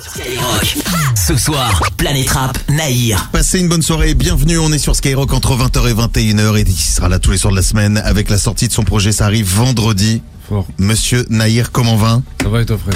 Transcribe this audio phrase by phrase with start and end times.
[0.00, 0.76] Skyrock.
[1.16, 3.28] Ce soir, Planète Rap, Naïr.
[3.32, 6.76] Passez une bonne soirée, bienvenue, on est sur Skyrock entre 20h et 21h et il
[6.76, 9.24] sera là tous les soirs de la semaine avec la sortie de son projet, ça
[9.24, 10.22] arrive vendredi.
[10.48, 10.66] Fort.
[10.78, 12.22] Monsieur Naïr, comment va?
[12.40, 12.94] Ça va et toi, frère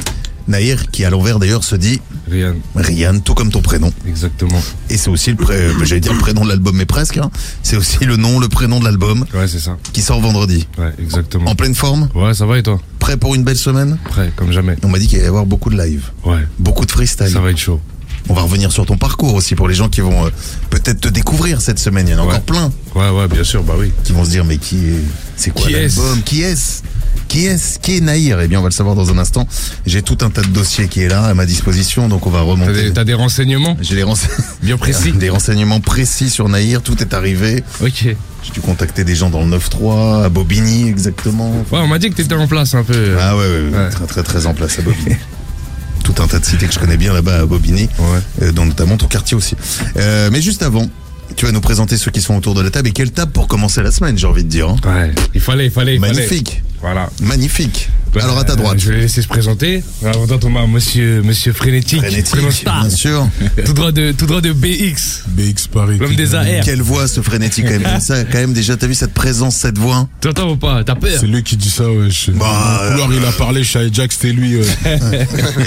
[0.48, 2.00] Naïr, qui à l'envers d'ailleurs se dit
[2.30, 3.92] Ryan, Rian, tout comme ton prénom.
[4.06, 4.60] exactement.
[4.90, 7.16] Et c'est aussi le, pré- euh, j'allais dire le prénom de l'album, mais presque.
[7.18, 7.30] hein.
[7.62, 9.76] C'est aussi le nom, le prénom de l'album Ouais, c'est ça.
[9.92, 10.66] qui sort vendredi.
[10.78, 11.50] Ouais, exactement.
[11.50, 14.52] En pleine forme, Ouais, ça va et toi prêt pour une belle semaine Prêt, comme
[14.52, 14.76] jamais.
[14.84, 17.28] On m'a dit qu'il allait y avoir beaucoup de live, Ouais, beaucoup de freestyle.
[17.30, 17.80] ça va être chaud.
[18.28, 20.30] On va revenir sur ton parcours aussi pour les gens qui vont euh,
[20.70, 22.06] peut-être te découvrir cette semaine.
[22.06, 22.28] Il y en a Ouais.
[22.28, 22.70] encore plein.
[22.94, 23.90] Ouais, ouais, bien sûr, bah oui.
[24.04, 25.00] qui vont se dire mais qui est
[25.36, 26.22] c'est quoi l'album?
[26.24, 26.82] Qui est-ce?
[27.28, 28.40] Qui est-ce qui est Naïr?
[28.40, 29.46] Eh bien on va le savoir dans un instant.
[29.86, 32.38] J'ai tout un tas de dossiers qui est là à ma disposition donc on va
[32.40, 33.76] T'as remonter des, t'as des renseignements?
[33.80, 34.26] J'ai les rense-
[34.62, 35.12] bien précis.
[35.22, 36.82] Des renseignements précis sur Naïr.
[36.82, 37.62] Tout est arrivé.
[37.82, 38.02] Ok.
[38.04, 41.64] Ouais, j'ai dû contacter des gens dans le 9-3 à Bobigny exactement.
[41.70, 43.16] On m'a dit que t'étais en place un peu.
[43.20, 43.90] ah ouais, ouais, ouais, Ouais.
[43.90, 45.16] très très très en place à Bobigny.
[46.04, 47.88] Tout un tas de cités que je connais bien là-bas à Bobigny.
[48.00, 48.18] Ouais.
[48.42, 49.54] euh, dont notamment ton quartier aussi.
[49.96, 50.88] Euh, mais juste avant
[51.36, 53.48] tu vas nous présenter ceux qui sont autour de la table et quelle table pour
[53.48, 54.76] commencer la semaine j'ai envie de dire hein.
[54.84, 56.14] Ouais, il fallait, il fallait, il fallait.
[56.14, 57.10] magnifique Voilà.
[57.22, 59.82] magnifique Bah, alors à ta droite Je vais laisser se présenter.
[60.04, 62.00] Alors, dans on a monsieur, monsieur Frénétique.
[62.00, 63.26] Frénétique, bien sûr.
[63.64, 65.22] Tout droit de, tout droit de BX.
[65.28, 65.96] BX Paris.
[65.98, 66.44] L'homme des AR.
[66.62, 68.00] Quelle voix ce frénétique quand même.
[68.00, 70.84] Ça, quand même, déjà, t'as vu cette présence, cette voix Tu entends ou pas?
[70.84, 71.16] T'as peur?
[71.18, 72.10] C'est lui qui dit ça, ouais.
[72.10, 72.32] Je...
[72.32, 74.56] Bah, couloir, il a parlé, je savais déjà que c'était lui.
[74.56, 74.66] ouais.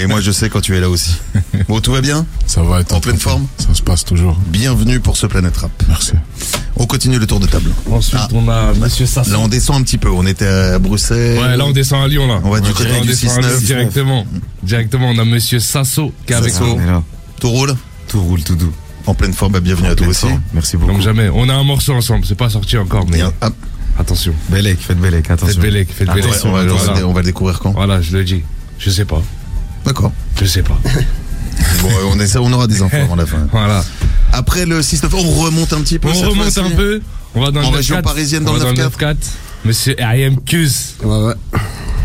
[0.00, 1.16] Et moi, je sais quand tu es là aussi.
[1.68, 2.26] Bon, tout va bien?
[2.46, 3.46] Ça va être En pleine forme?
[3.58, 4.38] Ça se passe toujours.
[4.48, 5.55] Bienvenue pour ce Planète
[5.88, 6.12] Merci.
[6.76, 7.70] On continue le tour de table.
[7.90, 8.28] Ensuite, Ah.
[8.34, 9.30] on a monsieur Sasso.
[9.30, 10.10] Là, on descend un petit peu.
[10.10, 11.38] On était à Bruxelles.
[11.38, 12.40] Ouais, là on descend à Lyon là.
[12.44, 13.64] On va du côté on du descend à Lyon 6-9.
[13.64, 14.26] directement.
[14.62, 16.78] Directement, on a Monsieur Sasso qui est avec nous.
[17.40, 17.74] Tout roule
[18.08, 18.72] Tout roule tout doux.
[19.06, 20.26] En pleine forme, bah, bienvenue à toi aussi.
[20.52, 20.92] Merci beaucoup.
[20.92, 21.28] Comme jamais.
[21.32, 22.24] On a un morceau ensemble.
[22.26, 23.32] C'est pas sorti encore, mais Bien.
[23.40, 23.54] Hop,
[23.98, 24.34] attention.
[24.48, 25.60] Bellec, faites Bellec, Faites attention.
[25.62, 25.88] Faites Bellec.
[26.44, 27.06] on, va, on va- Voilà.
[27.06, 28.42] on va le découvrir quand Voilà, je le dis.
[28.78, 29.22] Je sais pas.
[29.84, 30.12] D'accord.
[30.40, 30.78] Je sais pas.
[31.82, 33.46] Bon, on, essaie- on aura des infos avant la fin.
[33.52, 33.82] Voilà.
[34.36, 36.08] Après le 6-9, on remonte un petit peu.
[36.08, 36.60] On remonte fois-ci.
[36.60, 37.00] un peu.
[37.34, 38.02] On va dans En région 9-4.
[38.02, 39.16] parisienne, dans le va 9-4.
[39.64, 40.36] Monsieur R.I.M.
[40.44, 40.96] Cuse.
[41.02, 41.34] Ouais, ouais.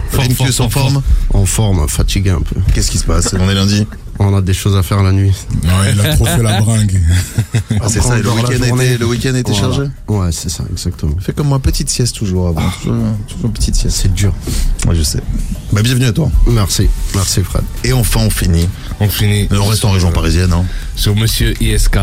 [0.09, 1.03] Fort, Rimkus fort, en forme.
[1.33, 2.55] En forme, fatigué un peu.
[2.73, 3.35] Qu'est-ce qui se passe?
[3.37, 3.85] On est lundi.
[4.23, 5.33] On a des choses à faire la nuit.
[5.63, 7.01] Non, il a trop fait la bringue.
[7.81, 9.75] Ah, c'est ça, le week-end était, le week-end était Voilà.
[9.75, 11.15] chargé Ouais, c'est ça, exactement.
[11.19, 12.69] Fais comme moi, petite sieste toujours avant.
[12.83, 12.95] Toujours,
[13.27, 13.97] toujours une petite sieste.
[13.99, 14.31] C'est dur.
[14.85, 15.21] Moi, je sais.
[15.73, 16.29] Bah, bienvenue à toi.
[16.45, 17.63] Merci, merci Fred.
[17.83, 18.69] Et enfin, on finit.
[18.99, 19.47] On finit.
[19.51, 20.53] On reste en région parisienne.
[20.53, 20.65] Hein.
[20.95, 21.97] Sur Monsieur ISK.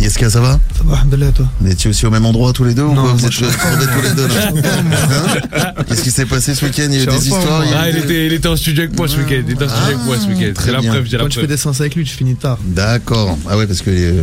[0.00, 0.58] Yeska, ça va?
[0.76, 3.02] Ça va, Alhamdoulilah, toi Vous étiez aussi au même endroit tous les deux ou Non,
[3.02, 3.12] quoi?
[3.12, 4.50] Vous êtes je- tous les deux là
[5.76, 5.82] Hein?
[5.86, 6.86] Qu'est-ce qui s'est passé ce week-end?
[6.90, 8.56] Il y a eu des histoires il y a Ah, il était, il était en
[8.56, 9.42] studio avec moi ce week-end.
[9.46, 10.52] Il était en studio avec moi ce week-end.
[10.54, 10.90] très C'est la bien.
[10.92, 11.50] preuve, j'ai la Quand tu fais preuve.
[11.50, 12.58] des séances avec lui, tu finis tard.
[12.64, 13.36] D'accord.
[13.48, 13.90] Ah ouais, parce que.
[13.90, 14.22] euh,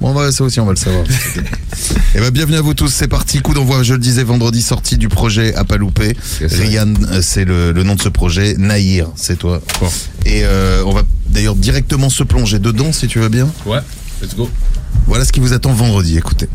[0.00, 1.02] Bon, bah, ça aussi, on va le savoir.
[2.14, 2.88] Et ben, bienvenue à vous tous.
[2.88, 3.40] C'est parti.
[3.40, 6.16] Coup d'envoi, je le disais, vendredi, sortie du projet à pas louper.
[6.40, 8.54] Rian, euh, c'est le, le nom de ce projet.
[8.58, 9.60] Naïr, c'est toi.
[9.80, 9.88] Bon.
[10.24, 13.48] Et euh, on va d'ailleurs directement se plonger dedans, si tu veux bien.
[13.66, 13.80] Ouais,
[14.20, 14.48] let's go.
[15.06, 16.18] Voilà ce qui vous attend vendredi.
[16.18, 16.48] Écoutez.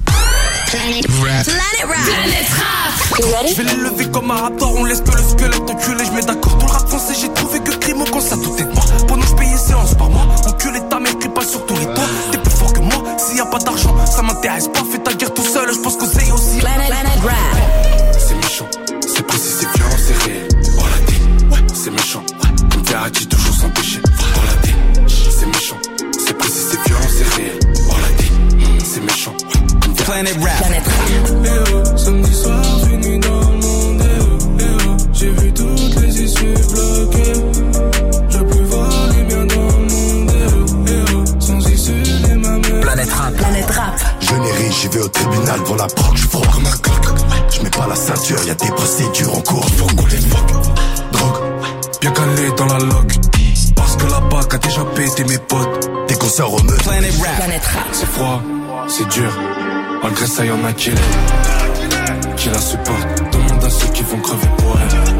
[3.51, 6.23] Je vais les lever comme un raptor, on laisse que le squelette enculé, je mets
[6.23, 6.55] d'accord.
[6.57, 8.83] Dans le rap français, j'ai trouvé que crime quand ça tout est moi.
[9.07, 10.27] Pour nous, je payais séance par mois.
[10.47, 12.09] Enculé ta mère, crie pas sur tous les toits.
[12.31, 14.83] T'es plus fort que moi, s'il y a pas d'argent, ça m'intéresse pas.
[14.91, 16.59] Fais ta guerre tout seul, je pense qu'on sait aussi.
[18.17, 18.67] C'est méchant,
[19.01, 20.47] c'est précis, c'est violent, c'est réel.
[20.77, 22.23] Oh la ouais, c'est méchant.
[22.43, 24.01] Ouais, une Ferrari toujours sans péché.
[48.03, 50.47] Ceinture, y a des procédures en cours, faut qu'on les fuck.
[51.13, 51.37] Drogue,
[52.01, 53.11] Bien calé dans la log.
[53.75, 55.89] Parce que la BAC a déjà pété mes potes.
[56.07, 56.81] des concerts au meute.
[57.93, 58.41] C'est froid,
[58.87, 59.31] c'est dur.
[60.03, 62.35] Malgré ça, y'en a qui l'aiment.
[62.35, 63.31] Qui la supportent.
[63.31, 65.13] Demande à ceux qui vont crever pour elle.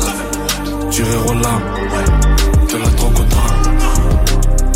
[0.91, 1.63] Rire aux larmes.
[2.69, 3.77] De la drogue au drame.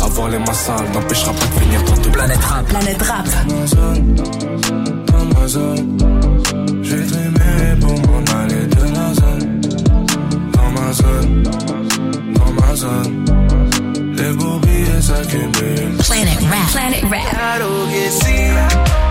[0.02, 2.66] Avoir les massales n'empêchera pas de finir dans deux Planète Rap.
[2.66, 3.26] Planète Rap.
[3.48, 4.14] Dans ma zone,
[5.06, 6.17] dans ma zone.
[7.88, 9.60] J'ai trimé m'en aller de la zone.
[10.52, 11.42] Dans ma zone,
[12.34, 13.24] dans ma zone.
[14.16, 15.96] Les bourbiers s'accumulent.
[16.08, 16.70] Planet Rap.
[16.72, 17.30] Planet Rap.
[17.30, 19.07] Claro que sí, claro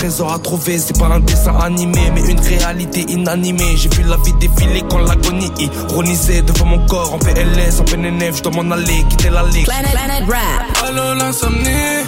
[0.00, 0.78] trésor à trouver.
[0.78, 3.76] C'est pas un dessin animé, mais une réalité inanimée.
[3.76, 8.36] J'ai vu la vie défiler quand l'agonie ironisait devant mon corps en PLS, en PNF.
[8.38, 9.66] Je dois m'en aller, quitter la ligue.
[9.66, 10.88] Planet, Planet Rap.
[10.88, 12.04] Allô l'insomnie,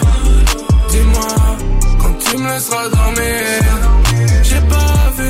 [0.89, 1.27] dis-moi
[2.01, 3.43] quand me laissera dormir.
[4.41, 5.29] J'ai pas vu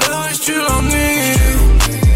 [0.00, 1.38] l'heure et tu l'ennuies.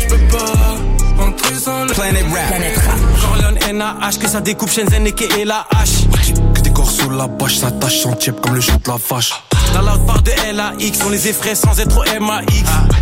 [0.01, 2.99] Je peux pas rentrer sans le Planet Rap.
[3.21, 6.09] Corleone NAH, que ça découpe Shenzhen et la hache.
[6.55, 8.97] Que des corps sous la bâche, ça tâche sans tiep comme le chant de la
[9.09, 9.33] vache.
[9.75, 12.47] La loud part de LAX, on les effraie sans être au MAX.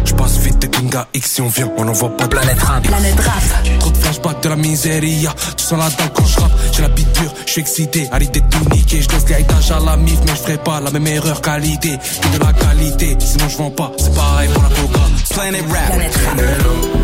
[0.07, 2.83] Je passe vite de Ginga X, si on vient, on n'envoie pas de Planet Rap.
[2.83, 3.79] Planète Rap.
[3.79, 5.35] Trop de flashbacks de la miséria.
[5.57, 6.53] Tu sens la dalle quand je rappe.
[6.73, 8.09] J'ai la bite dure, je suis excité.
[8.11, 9.03] À l'idée de tout niquer.
[9.03, 11.99] Je laisse l'héritage à la mif, mais je ferai pas la même erreur qualité.
[12.23, 13.93] Que de la qualité, sinon je vends pas.
[13.99, 15.01] C'est pareil pour la coca.
[15.35, 15.87] Planet Rap.
[15.87, 17.02] Planète Rap.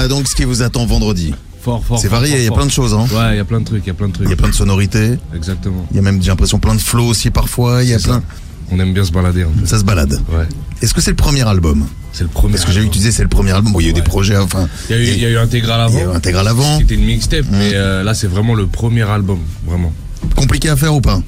[0.00, 1.34] Voilà donc ce qui vous attend vendredi.
[1.60, 1.98] Fort, fort.
[2.00, 2.94] C'est varié, il y a plein de choses.
[2.94, 3.04] Hein.
[3.12, 4.26] Ouais, il y a plein de trucs, il y a plein de trucs.
[4.26, 5.18] Il y a plein de sonorités.
[5.36, 5.86] Exactement.
[5.90, 7.82] Il y a même, j'ai l'impression, plein de flows aussi parfois.
[7.82, 8.22] Il y a ça.
[8.70, 9.66] On aime bien se balader un peu.
[9.66, 10.14] Ça se balade.
[10.32, 10.46] Ouais.
[10.80, 12.54] Est-ce que c'est le premier album C'est le premier.
[12.54, 13.74] Parce que j'ai vu que tu disais c'est le premier album.
[13.74, 14.68] Bon, il y a eu des projets, enfin.
[14.88, 16.10] Il y a eu, il y a eu Intégral il y avant.
[16.10, 16.78] a eu Intégral avant.
[16.78, 19.92] C'était une mixtape, mais euh, là c'est vraiment le premier album, vraiment.
[20.36, 21.20] Compliqué à faire ou pas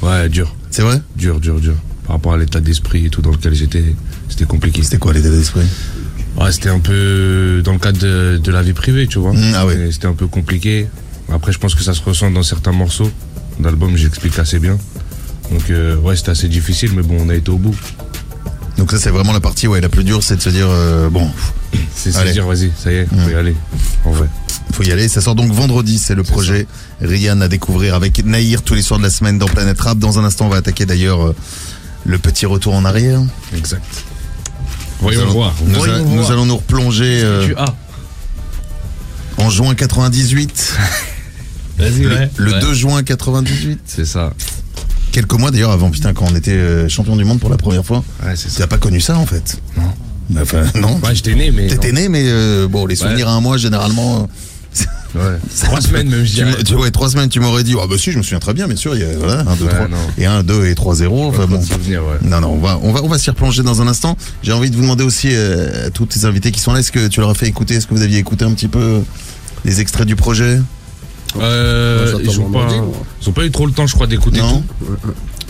[0.00, 1.74] Ouais, dur, C'est vrai dur, dur, dur.
[2.06, 3.84] Par rapport à l'état d'esprit et tout dans lequel j'étais,
[4.30, 4.82] c'était compliqué.
[4.82, 5.66] C'était quoi l'état d'esprit
[6.36, 9.32] Ouais, c'était un peu dans le cadre de, de la vie privée, tu vois.
[9.32, 9.88] Mm, ah ouais.
[9.92, 10.86] C'était un peu compliqué.
[11.32, 13.10] Après, je pense que ça se ressent dans certains morceaux
[13.60, 14.76] d'album, j'explique assez bien.
[15.52, 17.74] Donc, euh, ouais, c'était assez difficile, mais bon, on a été au bout.
[18.76, 21.08] Donc ça c'est vraiment la partie ouais la plus dure, c'est de se dire euh,
[21.08, 21.30] bon,
[21.94, 23.18] C'est se dire, vas-y, ça y est, Mm.
[23.20, 23.54] faut y aller.
[24.04, 24.26] En vrai.
[24.72, 25.06] faut y aller.
[25.08, 26.66] Ça sort donc vendredi, c'est le projet
[27.00, 29.98] Rian à découvrir avec Naïr tous les soirs de la semaine dans Planète Rap.
[29.98, 31.36] Dans un instant, on va attaquer d'ailleurs euh,
[32.04, 33.20] le petit retour en arrière.
[33.56, 33.84] Exact.
[35.04, 35.54] Voyons Nous allons- voir.
[35.66, 37.74] Nous, Voyons a- nous allons nous replonger euh, Tu as.
[39.38, 40.74] en juin 98,
[41.78, 42.30] Vas-y, le, ouais.
[42.36, 42.60] le Ouais.
[42.60, 43.80] 2 juin 98.
[43.86, 44.32] C'est ça.
[45.12, 47.84] Quelques mois d'ailleurs avant, putain, quand on était euh, champion du monde pour la première
[47.84, 48.02] fois.
[48.24, 50.40] Ouais, c'est Tu n'as pas connu ça en fait Non.
[50.42, 50.98] Enfin, non.
[51.04, 51.66] Ouais, j'étais né, mais.
[51.66, 54.28] T'étais né, mais euh, bon, les souvenirs à un mois, généralement.
[55.14, 55.38] Ouais.
[55.62, 56.62] Trois semaines, même, je Tu, dirais.
[56.64, 58.66] tu- ouais, trois semaines, tu m'aurais dit, ah bah si, je me souviens très bien,
[58.66, 59.96] bien sûr, il y a voilà, 1, 2, Ouais, 3, non.
[60.18, 61.28] et 1, 2 et 3, 0.
[61.28, 61.62] Enfin, bon.
[61.62, 62.18] souvenir, ouais.
[62.22, 64.16] Non, non, on va, on va, on va s'y replonger dans un instant.
[64.42, 66.90] J'ai envie de vous demander aussi euh, à tous tes invités qui sont là, est-ce
[66.92, 69.00] que tu leur as fait écouter, est-ce que vous aviez écouté un petit peu
[69.64, 70.60] les extraits du projet?
[71.40, 72.92] Euh, ils, ont pas, vendredi, moi.
[73.22, 74.96] ils ont pas eu trop le temps, je crois, d'écouter Non tout.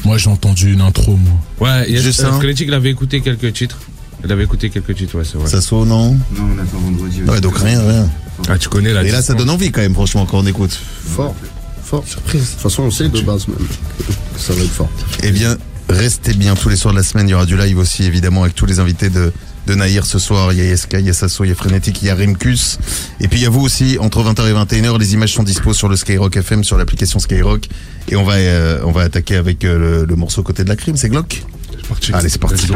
[0.05, 1.69] Moi, j'ai entendu une intro, moi.
[1.79, 2.29] Ouais, il y a Juste ça.
[2.29, 3.79] euh, Frénétique, il avait écouté quelques titres.
[4.25, 5.49] Il avait écouté quelques titres, ouais, c'est vrai.
[5.49, 6.19] Ça saute, non Non,
[6.57, 7.23] on attend vendredi.
[7.23, 8.09] Ouais, donc rien, rien.
[8.49, 10.73] Ah, tu connais la Et là, ça donne envie quand même, franchement, quand on écoute.
[11.07, 11.35] Fort.
[11.83, 12.05] Fort.
[12.07, 12.43] Surprise.
[12.43, 14.91] De toute façon, on sait de base même que ça va être fort.
[15.23, 15.57] Eh bien,
[15.91, 17.29] restez bien tous les soirs de la semaine.
[17.29, 19.31] Il y aura du live aussi, évidemment, avec tous les invités de,
[19.67, 20.53] de Naïr ce soir.
[20.53, 22.15] Il y a Yeska, il y a Sasso, il y a Frénétique, il y a
[22.15, 22.79] Rimkus.
[23.21, 24.99] Et puis, il y a vous aussi, entre 20h et 21h.
[24.99, 27.69] Les images sont dispo sur le Skyrock FM, sur l'application Skyrock.
[28.09, 30.77] Et on va, euh, on va attaquer avec euh, le, le morceau côté de la
[30.77, 30.97] crime.
[30.97, 31.45] C'est Glock
[31.77, 32.13] C'est parti.
[32.15, 32.67] Allez, c'est parti.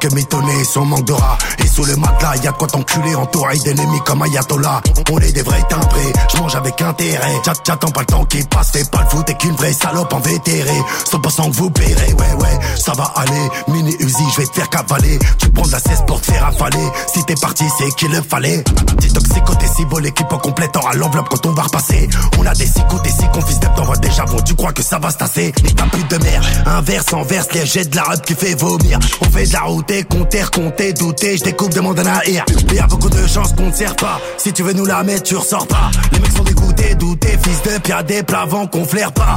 [0.00, 1.38] Que mitonner, sans manque de rats.
[1.86, 4.80] Le matelas, y'a de quoi t'enculer, entouré d'ennemis comme Ayatollah.
[5.10, 7.32] On est des vrais timbrés, je mange avec intérêt.
[7.44, 10.12] J'at- J'attends pas le temps qui passe, fais pas le foot, t'es qu'une vraie salope
[10.12, 10.70] en vétéré.
[11.10, 13.48] 100% que vous paierez, ouais, ouais, ça va aller.
[13.68, 15.18] Mini Uzi, je vais te faire cavaler.
[15.38, 16.86] Tu prends de la cesse pour te faire avaler.
[17.12, 18.62] Si t'es parti, c'est qu'il le fallait.
[18.98, 22.08] Petit toxicoté, si beau, l'équipe complète aura l'enveloppe quand on va repasser.
[22.38, 25.10] On a des six côtés, six confis t'envoies déjà bon, tu crois que ça va
[25.10, 25.52] se tasser?
[25.64, 28.98] Nique ta pute de merde, inverse, enverse, les jets de la rep qui fait vomir.
[29.22, 32.44] On fait de la route compter, compter, douter, je déconne demande à Nahir.
[32.68, 34.20] Il y a beaucoup de chances qu'on ne sert pas.
[34.36, 35.90] Si tu veux nous la mettre, tu ressors pas.
[36.12, 39.36] Les mecs sont dégoûtés, doutés, fils de pia des plavants qu'on flaire pas.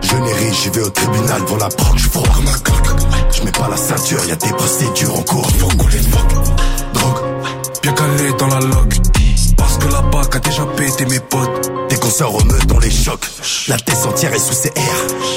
[0.00, 3.00] Je n'ai ri, j'y vais au tribunal pour la proc, je froid comme un coq.
[3.32, 6.32] Je mets pas la ceinture, y a des procédures en cours, faut fuck.
[6.94, 7.22] Drogue,
[7.82, 8.96] Bien calé dans la loque.
[9.56, 11.70] Parce que la BAC a déjà pété mes potes.
[11.88, 13.26] Dès qu'on sort au meute, on les choque.
[13.68, 14.80] La tête entière est sous CR.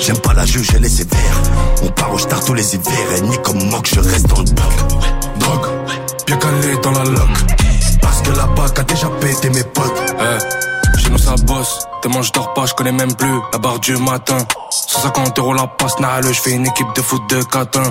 [0.01, 1.41] J'aime pas la juge, elle est sévère.
[1.83, 3.17] On part au star tous les hivers.
[3.17, 5.12] Et ni comme moque, je reste dans le bloc.
[5.43, 5.67] Drogue,
[6.25, 7.39] bien calé dans la loque.
[8.01, 10.13] Parce que la BAC a déjà pété mes potes.
[10.19, 11.87] Eh, chez nous ça bosse.
[12.01, 14.37] Tellement je dors pas, je connais même plus la barre du matin.
[14.69, 17.83] 150 euros la passe, nale, je fais une équipe de foot de catin.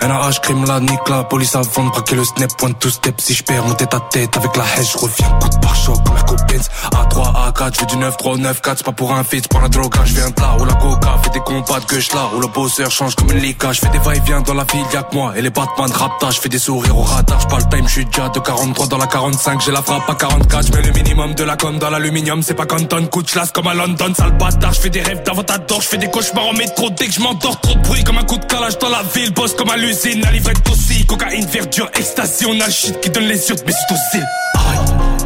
[0.00, 3.20] NAH, crime la nique, la police avant de braquer le snap, point to step.
[3.20, 5.96] Si je perds mon tête à tête avec la haine, je reviens coup de pare-choc
[6.04, 6.60] comme la copine.
[6.92, 9.68] A3, A4, je du 9, 3, 9, 4, c'est pas pour un fit, pour la
[9.68, 12.40] drogue, je viens de là, où la coca fait des combats de gueule là, où
[12.40, 15.14] le bosseur change comme une lica, je fais des va-et-vient dans la ville, y'a que
[15.14, 17.86] moi, et les Batman rapta, je fais des sourires au radar, je pas le time,
[17.86, 20.82] je suis déjà de 43 dans la 45, j'ai la frappe à 44, je mets
[20.82, 24.12] le minimum de la com dans l'aluminium, c'est pas Canton, coup de comme à London,
[24.16, 27.12] sale bâtard, je fais des rêves d'avantador, je fais des cauchemars en métro, dès que
[27.12, 29.70] je m'endors, trop de bruit comme un coup de calage dans la ville, bosse comme
[29.70, 33.48] à l'usine, la livrette aussi, cocaïne, verdure, ecstasy, on a le shit qui donne les
[33.48, 34.24] yeux, mais c'est aussi.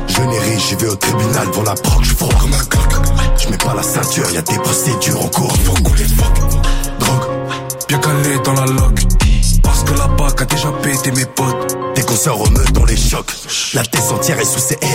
[0.06, 2.80] Je n'ai ri, j'y vais au tribunal pour la proc, je froid comme un coq.
[3.38, 6.60] Je mets pas la ceinture, y a des procédures en cours, faut couler fuck.
[6.98, 7.30] Drogue,
[7.88, 9.00] bien calé dans la loque.
[9.62, 11.76] Parce que la BAC a déjà pété mes potes.
[11.94, 13.32] Dès qu'on sort au meute, on les choque.
[13.74, 14.86] La tête entière est sous CR.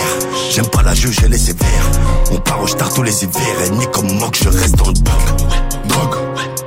[0.50, 1.90] J'aime pas la juge, elle est sévère.
[2.30, 3.62] On part au star tous les hivers.
[3.66, 5.86] Et ni comme moque, je reste dans le bloc.
[5.86, 6.16] Drogue,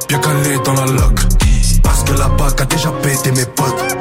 [0.07, 1.21] bien calé dans la loque.
[1.83, 3.95] Parce que la BAC a déjà pété mes potes.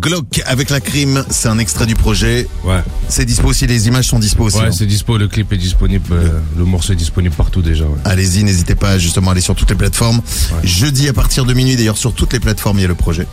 [0.00, 2.48] Glock avec la crime, c'est un extrait du projet.
[2.64, 2.80] Ouais.
[3.08, 4.56] C'est dispo aussi, les images sont dispo aussi.
[4.58, 7.84] Ouais, c'est dispo, le clip est disponible, euh, le morceau est disponible partout déjà.
[7.84, 7.98] Ouais.
[8.04, 10.22] Allez-y, n'hésitez pas justement à aller sur toutes les plateformes.
[10.64, 13.26] Jeudi à partir de minuit, d'ailleurs sur toutes les plateformes, il y a le projet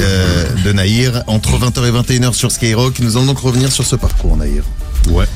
[0.00, 1.22] euh, de Naïr.
[1.26, 2.98] Entre 20h et 21h sur Skyrock.
[3.00, 4.62] Nous allons donc revenir sur ce parcours, Naïr.
[5.10, 5.26] Ouais,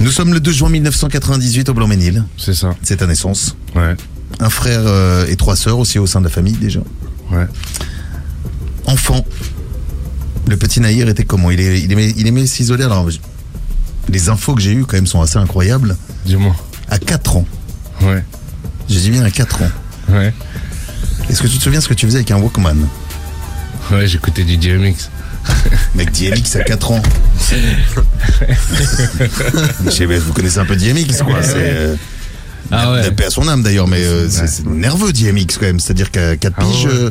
[0.00, 2.24] Nous sommes le 2 juin 1998 au Blanc-Ménil.
[2.36, 2.74] c'est ça.
[2.82, 3.54] C'est ta naissance.
[3.76, 3.94] Ouais,
[4.40, 6.80] Un frère euh, et trois sœurs aussi au sein de la famille déjà.
[7.30, 7.46] ouais.
[8.86, 9.24] Enfant,
[10.50, 12.84] le petit Naïr était comment il, est- il aimait, il aimait s'isoler.
[12.84, 13.08] Alors,
[14.08, 15.96] les infos que j'ai eues quand même sont assez incroyables.
[16.26, 16.54] Dis-moi.
[16.88, 17.46] À 4 ans,
[18.02, 18.24] Ouais,
[18.88, 19.70] je dis bien à 4 ans,
[20.10, 20.32] ouais.
[21.28, 22.76] est-ce que tu te souviens ce que tu faisais avec un Walkman
[23.92, 25.08] Ouais, j'écoutais du DMX.
[25.94, 27.02] Mec, DMX à 4 ans.
[29.84, 31.42] Je sais vous connaissez un peu DMX, quoi.
[31.42, 31.54] C'est.
[31.56, 31.94] euh,
[32.70, 33.24] Ah ouais.
[33.24, 34.46] à son âme d'ailleurs, mais euh, c'est Ouais.
[34.48, 35.80] c'est nerveux DMX quand même.
[35.80, 36.90] C'est-à-dire qu'à 4 Ah piges, ouais.
[36.92, 37.10] euh,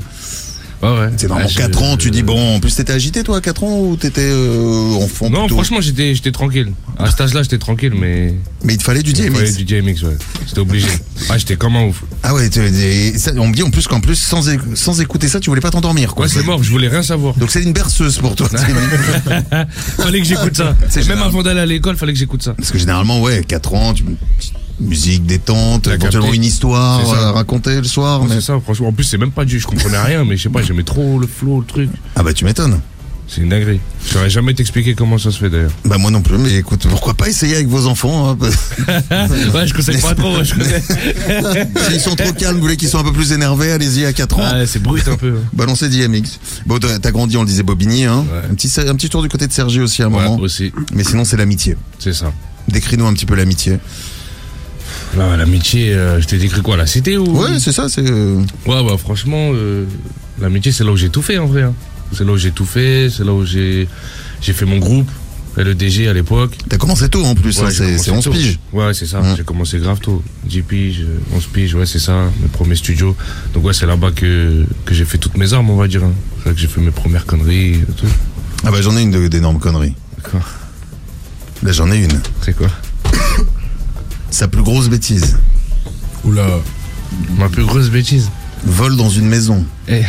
[0.82, 1.10] Ouais, ouais.
[1.18, 3.42] c'est normalement Ah, je- 4 ans, tu dis bon, en plus t'étais agité toi à
[3.42, 6.72] 4 ans ou t'étais euh, enfant Non, plutôt franchement, j'étais, j'étais tranquille.
[6.98, 8.34] À cet âge-là, j'étais tranquille, mais.
[8.64, 9.58] Mais il te fallait du Il fallait DMX.
[9.58, 10.18] du DMX, ouais.
[10.48, 10.88] J'étais obligé.
[11.30, 12.02] Ah, j'étais comme un ouf.
[12.24, 12.50] Ah ouais,
[13.18, 14.42] ça, on me dit en plus qu'en plus, sans,
[14.74, 16.26] sans écouter ça, tu voulais pas t'endormir quoi.
[16.26, 17.36] Ouais, c'est mort, je voulais rien savoir.
[17.36, 18.48] Donc c'est une berceuse pour toi.
[19.98, 20.76] fallait que j'écoute ça.
[20.90, 21.28] C'est Même général.
[21.28, 22.54] avant d'aller à l'école, fallait que j'écoute ça.
[22.54, 24.06] Parce que généralement, ouais, 4 ans, tu-
[24.80, 26.38] musique détente, T'as éventuellement capté.
[26.38, 27.28] une histoire C'est ça.
[27.30, 28.22] à raconter le soir.
[28.22, 28.88] Ouais, mais- C'est ça, franchement.
[28.90, 29.60] En plus, c'est même pas du.
[29.60, 31.90] Je comprenais rien, mais je sais pas, j'aimais trop le flow, le truc.
[32.16, 32.80] Ah bah tu m'étonnes.
[33.32, 33.80] C'est une dinguerie.
[34.08, 35.70] Je saurais jamais t'expliquer comment ça se fait d'ailleurs.
[35.86, 38.38] Bah moi non plus, mais écoute, pourquoi pas essayer avec vos enfants hein,
[39.54, 40.44] ouais, je conseille pas trop.
[40.44, 41.68] Je connais.
[41.92, 44.40] S'ils sont trop calmes, vous voulez qu'ils soient un peu plus énervés, allez-y à 4
[44.40, 44.52] ans.
[44.58, 45.36] Ouais, c'est brut un peu.
[45.54, 46.40] Balancez DMX.
[46.66, 48.26] Bon, t'as t'as grandi, on le disait, Bobigny, hein.
[48.32, 48.50] Ouais.
[48.52, 50.38] Un, petit, un petit tour du côté de Sergi aussi à un Ouais, moment.
[50.40, 50.72] aussi.
[50.96, 51.78] Mais sinon, c'est l'amitié.
[52.00, 52.32] C'est ça.
[52.68, 53.78] Décris-nous un petit peu l'amitié.
[55.18, 58.08] Là, l'amitié, euh, je t'ai décrit quoi La cité ou Ouais, c'est ça, c'est.
[58.10, 59.86] euh, Ouais, bah franchement, euh,
[60.40, 61.64] l'amitié, c'est là où j'ai tout fait en vrai.
[61.64, 61.74] hein.
[62.14, 63.88] C'est là où j'ai tout fait, c'est là où j'ai
[64.42, 65.10] j'ai fait mon groupe,
[65.58, 66.56] LEDG à l'époque.
[66.70, 68.32] T'as commencé tôt en plus, Ouais, hein, j'ai c'est commencé c'est 11 tôt.
[68.32, 68.60] piges.
[68.74, 69.22] Ouais, c'est ça.
[69.22, 69.34] Ouais.
[69.38, 70.24] J'ai commencé grave tôt.
[70.46, 72.30] 10 piges, euh, 11 piges, ouais, c'est ça.
[72.42, 73.16] Mes premiers studios.
[73.54, 76.04] Donc, ouais, c'est là-bas que, que j'ai fait toutes mes armes, on va dire.
[76.04, 76.14] hein.
[76.44, 78.06] C'est là que j'ai fait mes premières conneries et tout.
[78.64, 79.94] Ah bah j'en ai une de- d'énormes conneries.
[80.18, 80.42] D'accord.
[81.64, 82.20] Là j'en ai une.
[82.42, 82.68] C'est quoi?
[84.32, 85.38] Sa plus grosse bêtise.
[86.24, 86.48] Oula.
[87.38, 88.30] Ma plus grosse bêtise.
[88.66, 89.66] Vol dans une maison.
[89.88, 90.04] Eh.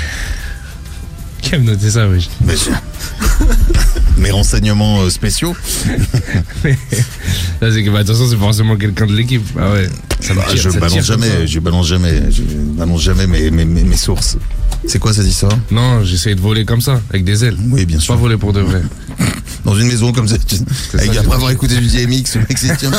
[1.52, 2.07] A noté ça,
[2.45, 2.71] Mais je-
[4.21, 5.57] Mes renseignements euh, spéciaux.
[7.61, 9.42] Là, c'est que, bah, attention, c'est forcément quelqu'un de l'équipe.
[9.59, 9.88] Ah ouais.
[10.21, 11.47] Ça me Ah, tire, je ça balance tire comme jamais, ça.
[11.47, 14.37] je balance jamais, je balance jamais mes, mes, mes, mes sources.
[14.87, 15.57] C'est quoi cette histoire?
[15.71, 17.57] Non, j'essaye de voler comme ça, avec des ailes.
[17.71, 18.16] Oui, bien Pas sûr.
[18.16, 18.83] voler pour de vrai.
[19.64, 20.37] Dans une maison comme ça.
[20.38, 20.57] tu-
[20.99, 22.90] Avec, après avoir écouté du DMX, le mec s'est dit, tiens,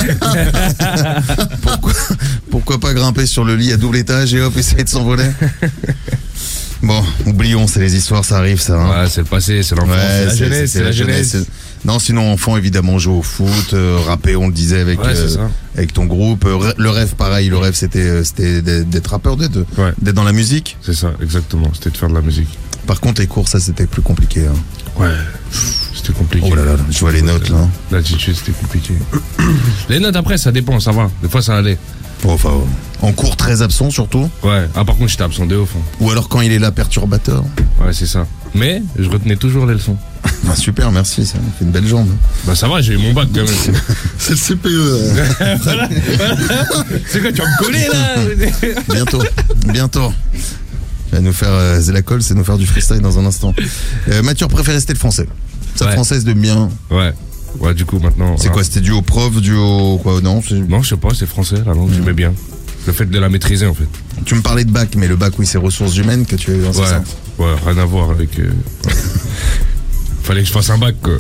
[1.62, 1.93] pourquoi,
[2.50, 5.25] pourquoi pas grimper sur le lit à double étage et hop, essayer de s'envoler?
[6.83, 8.73] Bon, oublions, c'est les histoires, ça arrive, ça.
[8.81, 9.03] hein.
[9.03, 11.38] Ouais, c'est le passé, c'est l'enfance, Ouais, c'est la jeunesse, c'est la jeunesse.
[11.85, 15.50] Non, sinon, enfant, évidemment, jouer au foot, euh, rapper, on le disait avec, Ouais, ça.
[15.75, 16.43] avec ton groupe.
[16.45, 19.91] Euh, Le rêve, pareil, le rêve, c'était euh, c'était d'être d'être rappeur, d'être Ouais.
[20.01, 20.77] d'être dans la musique.
[20.81, 21.69] C'est ça, exactement.
[21.73, 22.50] C'était de faire de la musique.
[22.88, 24.47] Par contre, les cours, ça, c'était plus compliqué.
[24.47, 24.53] hein.
[25.00, 25.09] Ouais,
[25.95, 26.47] c'était compliqué.
[26.51, 27.67] Oh là là, je vois les notes, là.
[27.91, 28.93] L'attitude, c'était compliqué.
[29.89, 31.09] les notes, après, ça dépend, ça va.
[31.21, 31.77] Des fois, ça allait.
[32.23, 32.51] Bon, enfin,
[33.01, 34.29] en cours très absent, surtout.
[34.43, 34.67] Ouais.
[34.75, 35.69] Ah, par contre, j'étais absent de ouf.
[35.75, 35.81] hein.
[35.99, 37.43] Ou alors quand il est là, perturbateur.
[37.83, 38.27] Ouais, c'est ça.
[38.53, 39.97] Mais, je retenais toujours les leçons.
[40.49, 42.09] Ah, super, merci, ça me fait une belle jambe.
[42.45, 43.47] Bah, ça va, j'ai eu mon bac quand même.
[44.17, 44.65] C'est le CPE.
[44.65, 45.57] euh.
[45.63, 45.87] Voilà.
[47.07, 49.23] c'est quoi, tu vas me coller, là Bientôt,
[49.67, 50.11] bientôt.
[50.33, 53.53] Tu vas nous faire, euh, la colle, c'est nous faire du freestyle dans un instant.
[54.09, 55.27] Euh, matière préférée, c'était le français.
[55.75, 55.93] Sa Ouais.
[55.93, 56.69] française de bien.
[56.89, 57.13] Ouais.
[57.60, 58.38] Ouais, du coup, maintenant.
[58.38, 61.25] C'est quoi C'était dû au prof, dû au quoi Non, Non, je sais pas, c'est
[61.27, 62.34] français, la langue, j'aimais bien.
[62.88, 63.88] Le fait de la maîtriser, en fait.
[64.25, 66.55] tu me parlais de bac, mais le bac, oui, c'est ressources humaines que tu as
[66.55, 66.88] eu, c'est Ouais.
[67.39, 68.39] Ouais, rien à voir avec.
[68.39, 68.50] euh.
[70.24, 71.17] Fallait que je fasse un bac, quoi.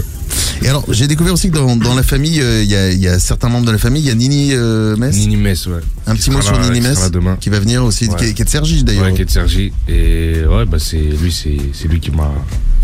[0.63, 3.07] Et alors, j'ai découvert aussi que dans, dans la famille, euh, il y, a, y
[3.07, 4.03] a certains membres de la famille.
[4.03, 5.15] Il y a Nini euh, Metz.
[5.15, 5.79] Nini Metz, ouais.
[6.05, 7.35] Un petit mot sur là- Nini demain.
[7.39, 8.15] qui va venir aussi, Ouais.
[8.17, 9.05] qui, est, qui est de Sergi d'ailleurs.
[9.05, 9.73] Ouais, qui est de Sergi.
[9.89, 12.31] Et ouais, bah c'est lui, c'est lui qui m'a.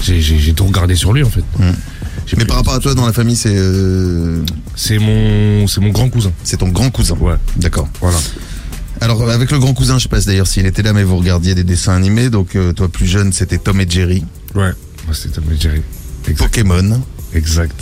[0.02, 1.44] J'ai tout regardé sur lui en fait.
[1.60, 1.72] Mm.
[2.36, 4.44] Mais par rapport à toi, dans la famille, c'est euh,
[4.76, 6.32] C'est mon c'est mon grand cousin.
[6.44, 7.16] c'est ton grand cousin.
[7.20, 7.88] Ouais, D'accord.
[8.02, 8.18] voilà.
[9.00, 11.54] Alors, avec le grand cousin, je sais pas d'ailleurs s'il était là, mais vous regardiez
[11.56, 12.30] des dessins animés.
[12.30, 14.26] Donc, euh, toi, plus jeune, c'était Tom et Jerry.
[14.56, 14.72] Ouais,
[15.06, 15.82] moi c'était Tom et Jerry.
[16.28, 16.46] Exact.
[16.50, 17.02] Pokémon.
[17.34, 17.80] Exact.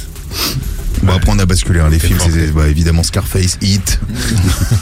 [1.06, 1.80] Bon, après, on a basculé.
[1.80, 4.00] hein, les C'est films, c'était bah, évidemment Scarface, Hit.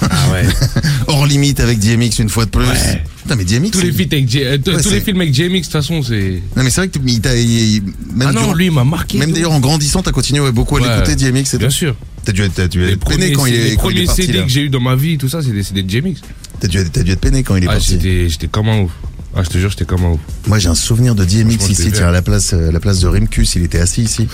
[0.01, 0.45] Ah ouais.
[1.07, 2.63] Hors limite avec DMX une fois de plus.
[2.65, 3.03] Ouais.
[3.23, 3.71] Putain, mais DMX.
[3.71, 5.63] tous les c'est- films avec euh, tous Ouais, tous c'est- les films avec JMX de
[5.63, 6.41] toute façon c'est.
[6.55, 7.83] Non, mais c'est vrai que tu- il t'a- il- il-
[8.15, 9.17] même, Ah non, durant- lui il m'a marqué.
[9.17, 10.87] même d'ailleurs en grandissant, t'as continué beaucoup à Ouais.
[10.89, 11.53] l'écouter DMX.
[11.53, 11.73] et Bien tout.
[11.73, 11.95] sûr.
[12.25, 13.97] T'as dû, être- t'as dû Les être peiné premiers, quand il est, les quand il
[13.97, 14.21] est premiers parti.
[14.25, 14.43] CD là.
[14.45, 16.21] que j'ai eu dans ma vie, tout ça, c'était c'était de JMX.
[16.59, 17.99] T'as dû, t'as dû être peiné quand il est Ah, parti.
[18.29, 18.91] j'étais comme un ouf.
[19.35, 20.19] Ah, je te jure, j'étais comme un ouf.
[20.47, 23.07] Moi, j'ai un souvenir de DMX ici, tiens, à la place, euh, la place de
[23.07, 23.55] Rimkus.
[23.55, 24.27] Il était assis ici.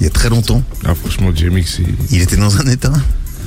[0.00, 0.62] Il y a très longtemps.
[0.84, 1.82] Ah, franchement, c'est.
[2.10, 2.92] Il était dans un état.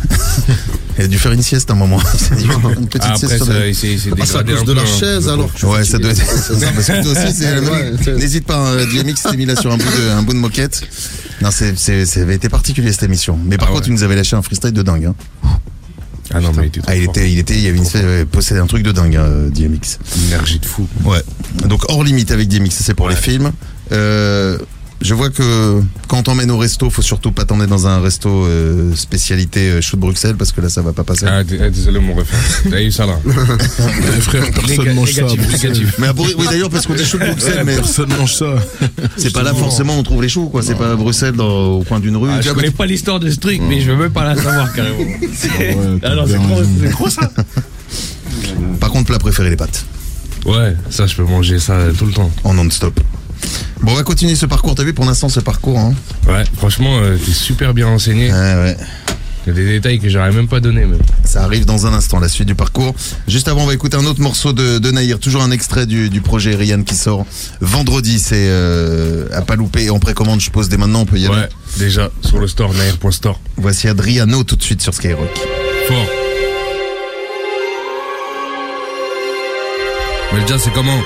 [0.99, 1.99] il a dû faire une sieste un moment.
[2.13, 2.35] Il s'est
[2.77, 4.85] une petite Ah, sieste après, ça, il s'est s'est Ah, c'est à cause de la
[4.85, 5.51] chaise alors.
[5.51, 8.11] que Ouais, ça doit être.
[8.17, 10.83] N'hésite pas, DMX s'était mis là sur un bout de, un bout de moquette.
[11.41, 13.37] Non, c'est, c'est, ça avait été particulier cette émission.
[13.45, 13.87] Mais par Ah contre, ouais.
[13.89, 15.05] il nous avait lâché un freestyle de dingue.
[15.05, 15.15] Hein.
[16.33, 18.59] Ah non, mais il était Ah, il était, il était, il y avait une, possédait
[18.59, 19.99] un truc de dingue, hein, DMX.
[20.17, 20.87] Une énergie de fou.
[21.03, 21.21] Ouais.
[21.65, 23.51] Donc hors limite avec DMX, ça, c'est pour les films.
[23.91, 24.57] Euh,
[25.01, 28.29] je vois que quand on t'emmène au resto, faut surtout pas t'emmener dans un resto
[28.45, 31.25] euh, spécialité euh, chou de Bruxelles parce que là ça va pas passer.
[31.29, 32.41] Ah, d- ah, désolé, mon référent.
[32.69, 33.19] T'as eu ça là.
[34.21, 35.21] Frère, personne Néga- mange ça.
[35.23, 35.71] négatif, Bruxelles.
[35.73, 35.95] négatif.
[35.99, 38.55] Mais à Bru- oui d'ailleurs parce qu'on dit chou de Bruxelles, mais Personne mange ça.
[39.17, 40.61] c'est pas là forcément on trouve les choux quoi.
[40.63, 42.29] C'est pas à Bruxelles dans, au coin d'une rue.
[42.31, 44.71] Ah, je connais pas l'histoire de ce truc, mais je veux même pas la savoir
[44.73, 44.97] carrément.
[45.33, 46.69] C'est- ouais, Ah non, t'as c'est bien trop, raison.
[46.81, 47.31] c'est trop ça.
[48.79, 49.85] Par contre plat préféré les pâtes
[50.45, 52.29] Ouais, ça, je peux manger ça tout le temps.
[52.43, 52.99] en non-stop.
[53.85, 54.73] Bon on va continuer ce parcours.
[54.73, 55.93] T'as vu pour l'instant ce parcours hein
[56.27, 58.31] Ouais, franchement, euh, t'es super bien renseigné.
[58.31, 58.77] Ouais ouais.
[59.45, 60.97] Il y a des détails que j'aurais même pas donné, même.
[61.23, 62.95] Ça arrive dans un instant, la suite du parcours.
[63.27, 65.13] Juste avant, on va écouter un autre morceau de, de.
[65.17, 67.27] Toujours un extrait du, du projet Rian qui sort
[67.61, 68.17] vendredi.
[68.17, 69.83] C'est euh, à pas louper.
[69.83, 71.35] Et en précommande, je pose dès maintenant, on peut y aller.
[71.35, 73.39] Ouais, déjà, sur le store, nair.store.
[73.57, 75.29] Voici Adriano tout de suite sur Skyrock.
[75.87, 76.07] Fort.
[80.33, 81.01] Mais déjà, c'est comment?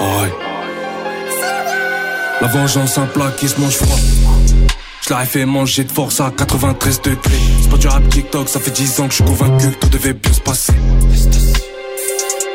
[0.00, 0.32] Aïe.
[2.40, 3.96] La vengeance, un plat qui se mange froid.
[5.02, 7.18] Je l'aurais fait manger de force à 93 degrés.
[7.62, 9.88] C'est pas du rap TikTok, ça fait 10 ans que je suis convaincu que tout
[9.88, 10.74] devait bien se passer.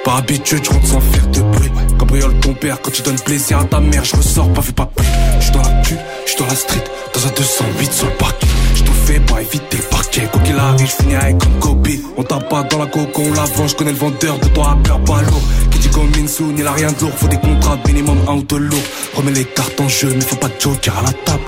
[0.06, 1.72] Par habitude, je rentre sans faire de bruit.
[2.00, 4.86] Cabriole ton père quand tu donnes plaisir à ta mère, je ressors pas vu pas
[4.86, 5.08] plus.
[5.42, 8.43] Je dans la cul, je dans la street, dans un 208 sur le parquet.
[9.20, 10.28] Pour éviter le parquet.
[10.32, 11.88] Quoi qu'il arrive, je finirai comme Kobe.
[12.18, 14.72] On tape pas dans la coco, on la vend, je connais le vendeur de toi
[14.72, 15.42] à peur pas lourd.
[15.72, 18.44] Qui dit comme Minsoon, il a rien de lourd, faut des contrats minimum un ou
[18.44, 18.80] deux lourds.
[19.16, 21.44] Remets les cartes en jeu, mais faut pas de joker à la table.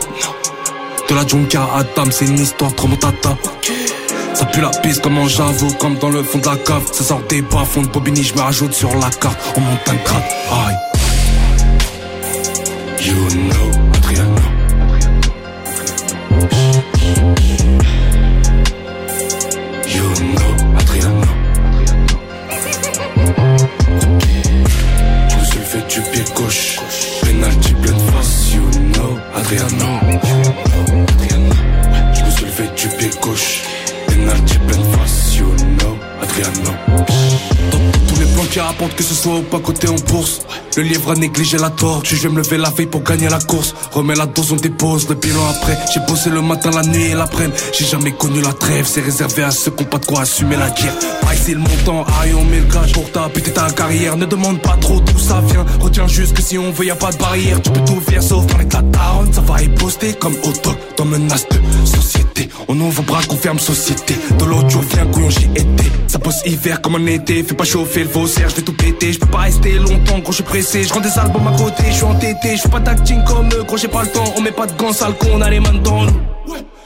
[1.10, 3.38] De la junkia à Adam, c'est une histoire trop tata.
[4.34, 6.84] Ça pue la piste comme en j'avoue, comme dans le fond de la cave.
[6.92, 9.38] Ça sort des bas, fond de Bobigny, je me rajoute sur la carte.
[9.56, 10.78] On monte un grade, aïe.
[13.02, 13.65] You know,
[38.56, 40.40] qui rapportent que ce soit au pas côté en bourse.
[40.78, 43.40] Le livre a négligé la tortue, je vais me lever la veille pour gagner la
[43.40, 43.74] course.
[43.94, 45.78] Remets la dose, on dépose le bilan après.
[45.94, 47.58] J'ai bossé le matin, la nuit et l'après-midi.
[47.72, 50.58] J'ai jamais connu la trêve, c'est réservé à ceux qui ont pas de quoi assumer
[50.58, 50.94] la guerre.
[51.46, 54.18] C'est le montant, aïe, on met le gage pour ta putain ta carrière.
[54.18, 55.64] Ne demande pas trop d'où ça vient.
[55.80, 57.62] Retiens juste que si on veut, y a pas de barrière.
[57.62, 59.32] Tu peux tout faire sauf avec la daronne.
[59.32, 62.50] Ça va y poster comme auto dans menace de société.
[62.68, 64.16] On ouvre bras, qu'on ferme société.
[64.40, 65.92] De l'autre jour, viens, couillon, j'y étais.
[66.08, 67.44] Ça bosse hiver comme en été.
[67.44, 69.14] Fais pas chauffer le faussaire, je vais tout péter.
[69.14, 70.84] Je peux pas rester longtemps, gros, je suis pressé.
[70.84, 72.56] Je rends des albums à côté, je suis entêté.
[72.56, 74.34] Je fais pas d'acting comme eux, gros, j'ai pas le temps.
[74.38, 76.22] On met pas de gants sale con, on a les mains dans nous.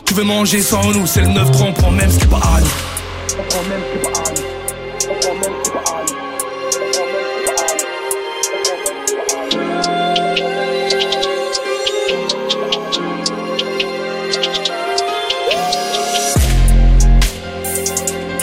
[0.06, 2.38] Tu veux manger sans nous, c'est le 9-3, on prend même ce qui est pas
[2.38, 2.68] à nous.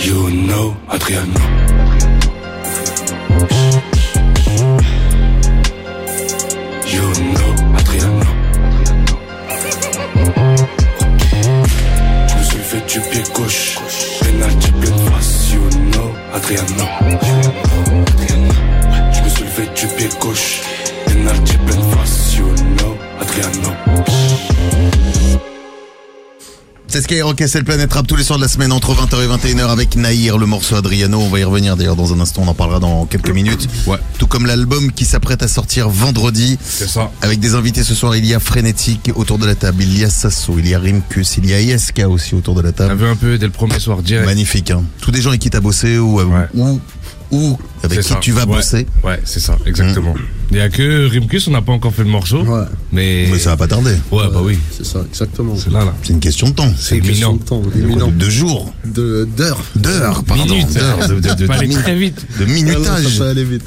[0.05, 1.46] You know, Adriano.
[13.47, 13.79] Gauche.
[14.21, 15.53] Penalty pleine face.
[15.53, 16.87] You know, Adriano.
[19.13, 20.63] Je me suis levé du pied gauche.
[21.07, 21.56] Penalty
[26.97, 29.23] C'est Skyrock et c'est le Planète Rap tous les soirs de la semaine entre 20h
[29.23, 31.19] et 21h avec Naïr, le morceau Adriano.
[31.21, 33.69] On va y revenir d'ailleurs dans un instant, on en parlera dans quelques minutes.
[33.87, 33.99] Ouais.
[34.19, 36.57] Tout comme l'album qui s'apprête à sortir vendredi.
[36.65, 37.11] C'est ça.
[37.21, 40.05] Avec des invités ce soir, il y a Frénétique autour de la table, il y
[40.05, 42.93] a Sasso, il y a Rimkus, il y a ISK aussi autour de la table.
[42.93, 44.27] a vu un peu dès le premier soir direct.
[44.27, 44.83] Magnifique, hein.
[45.03, 46.47] Tous des gens avec qui t'as bossé ou, Ouais.
[46.55, 46.81] ou,
[47.31, 48.17] ou avec qui ça.
[48.21, 48.57] tu vas Ouais.
[48.57, 48.87] bosser.
[49.05, 50.15] Ouais, c'est ça, exactement.
[50.51, 52.43] Il y a que Rimkus, on n'a pas encore fait le morceau.
[52.45, 52.65] Ouais.
[52.93, 53.29] Mais.
[53.33, 53.97] Mais ça va pas tarder.
[54.13, 54.59] Ouais, bah oui.
[54.71, 55.57] C'est ça, exactement.
[55.57, 55.95] C'est là, là.
[56.03, 56.73] C'est une question de temps.
[56.79, 57.37] C'est Question imminent.
[57.37, 58.11] de temps.
[58.11, 59.63] De jours, De- D'heures.
[59.75, 60.73] d'heures, pardon, Minutes.
[60.73, 61.57] d'heures, de, de, de, Ça de- de Ah
[62.47, 63.05] non, minutage.
[63.09, 63.65] Ça peut aller vite.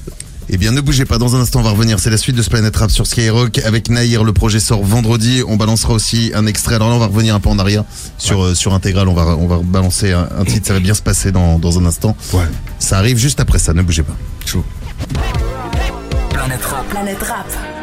[0.51, 1.17] Eh bien, ne bougez pas.
[1.19, 1.99] Dans un instant, on va revenir.
[1.99, 4.23] C'est la suite de ce Planet Rap sur Skyrock avec Naïr.
[4.23, 5.43] Le projet sort vendredi.
[5.47, 6.75] On balancera aussi un extrait.
[6.75, 7.83] Alors là, on va revenir un peu en arrière
[8.17, 9.07] sur euh, sur Intégral.
[9.07, 10.67] On va on va balancer un, un titre.
[10.67, 12.17] Ça va bien se passer dans dans un instant.
[12.33, 12.45] Ouais.
[12.79, 13.73] Ça arrive juste après ça.
[13.73, 14.15] Ne bougez pas.
[14.45, 14.65] Chaud.
[16.31, 16.88] Planète Rap.
[16.89, 17.78] Planète Rap.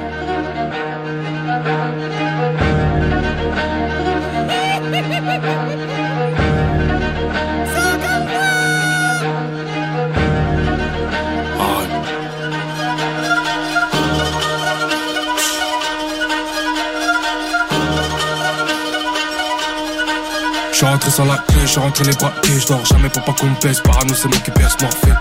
[21.17, 23.61] Sans la clé, je suis rentré les pieds, je dors jamais pour pas qu'on me
[23.63, 23.81] baisse.
[23.81, 25.13] Parano, c'est moi qui perce morphée.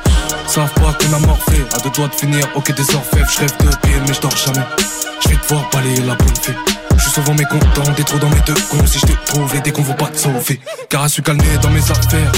[0.46, 3.58] Savent pas qu'on a morphé, à deux doigts de finir, ok des orfèvres, je rêve
[3.60, 4.66] de pied, mais je dors jamais.
[5.24, 6.56] Je vais devoir balayer la bonne fille.
[6.98, 8.86] Je suis souvent mécontent, des trous dans mes deux cons.
[8.86, 10.60] Si je te trouve, les décons vont pas te sauver.
[10.90, 12.32] Car à suis calmé dans mes affaires.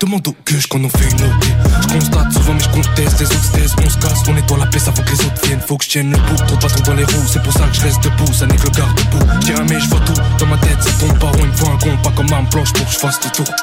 [0.00, 1.44] Demande au que qu'on en fait une OP.
[1.82, 3.20] Je constate souvent, mais je conteste.
[3.20, 5.60] Les autres on se casse, on nettoie la place avant que les autres viennent.
[5.60, 7.26] Faut que je tienne le bout, trop de dans les roues.
[7.32, 9.38] C'est pour ça que je reste debout, ça n'est que le garde debout.
[9.40, 10.14] Dirais, mais je vois tout.
[10.38, 12.46] Dans ma tête, ça tombe par rond, il me faut un con, pas comme arme
[12.50, 13.54] blanche pour que je fasse le tour.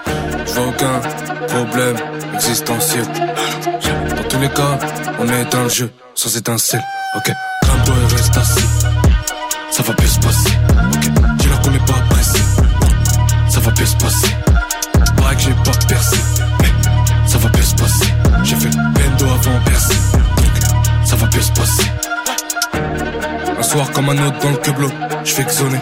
[0.47, 1.01] Je vois aucun
[1.47, 1.97] problème
[2.33, 3.05] existentiel.
[3.05, 4.79] Dans tous les cas,
[5.19, 6.83] on est dans le jeu, sans étincelle.
[7.17, 8.65] Ok, crains-toi et reste assis.
[9.71, 10.49] Ça va bien se passer.
[10.93, 12.39] Ok, tu la connais pas pressé.
[13.49, 14.35] Ça va bien se passer.
[15.17, 16.17] Pareil que j'ai pas percé.
[16.61, 18.13] Mais ça va bien se passer.
[18.43, 19.95] J'ai fait bendo avant percé.
[20.37, 21.91] Donc, ça va bien se passer.
[23.57, 24.89] Un soir comme un autre dans le queublo,
[25.23, 25.79] je fais que sonner.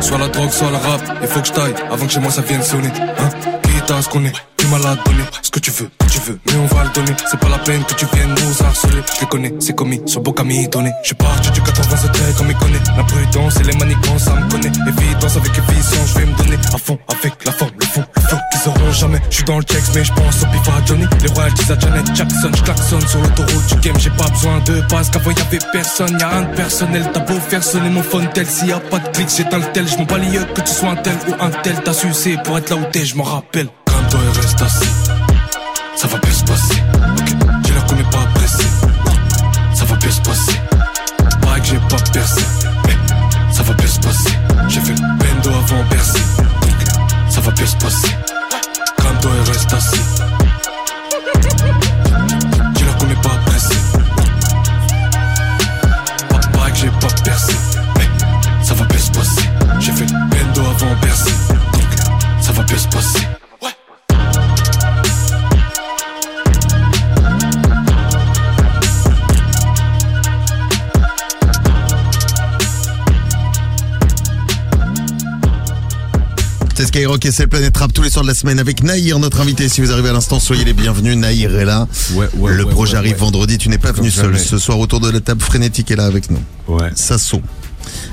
[0.00, 2.30] Soit la drogue, soit le rap, il faut que je taille avant que chez moi
[2.30, 2.92] ça vienne sonner.
[3.18, 3.28] Hein?
[3.62, 4.32] Quitte à ce qu'on est,
[4.66, 5.24] du mal donner.
[5.42, 7.12] Ce que tu veux, tu veux, mais on va le donner.
[7.30, 9.02] C'est pas la peine que tu viennes nous harceler.
[9.14, 10.92] Je les connais, c'est commis, sur beau cami donné.
[11.02, 12.80] Je suis parti du 87 comme il connaît.
[12.96, 14.72] La prudence et les manigances, ça me connaît.
[14.88, 18.22] Évidence avec évidence, je vais me donner à fond avec la forme, le fond, le
[18.22, 19.20] flow qu'ils auront jamais.
[19.30, 21.06] Je suis dans le checks, mais je pense au pif à Johnny.
[21.22, 23.98] Les royalties à Janet Jackson, je klaxonne sur l'autoroute du game.
[23.98, 26.18] J'ai pas besoin de passe, qu'avant y'avait personne.
[26.18, 28.46] Y'a de personnel, t'as beau faire sonner mon phone tel.
[28.46, 29.86] S'il y a pas de clics, j'éteins le tel.
[29.86, 31.76] Je m'en que tu sois un tel ou un tel.
[31.84, 33.68] T'as sucé pour être là où t'es, je m'en rappelle.
[33.86, 34.88] Calme-toi et reste assis.
[35.96, 36.82] Ça va bien se passer.
[37.18, 37.34] Ok,
[37.66, 38.66] je la connais pas pressée.
[39.74, 40.60] Ça va bien se passer.
[41.40, 42.42] Pareil que j'ai pas percé.
[42.86, 42.96] Mais
[43.52, 44.38] ça va bien se passer.
[44.68, 46.20] J'ai fait bendo avant percé.
[47.30, 48.16] Ça va bien se passer.
[48.98, 50.00] Calme-toi et reste assis.
[52.76, 53.55] Tu la connais pas pressée.
[76.96, 79.42] Skyrock et c'est le Planète Rap tous les soirs de la semaine avec Naïr, notre
[79.42, 79.68] invité.
[79.68, 81.14] Si vous arrivez à l'instant, soyez les bienvenus.
[81.14, 81.86] Naïr est là.
[82.14, 83.58] Ouais, ouais, le ouais, projet arrive vendredi.
[83.58, 84.38] Tu n'es pas venu seul.
[84.38, 86.40] Ce soir, autour de la table, Frénétique est là avec nous.
[86.66, 87.42] Ouais, Sasso,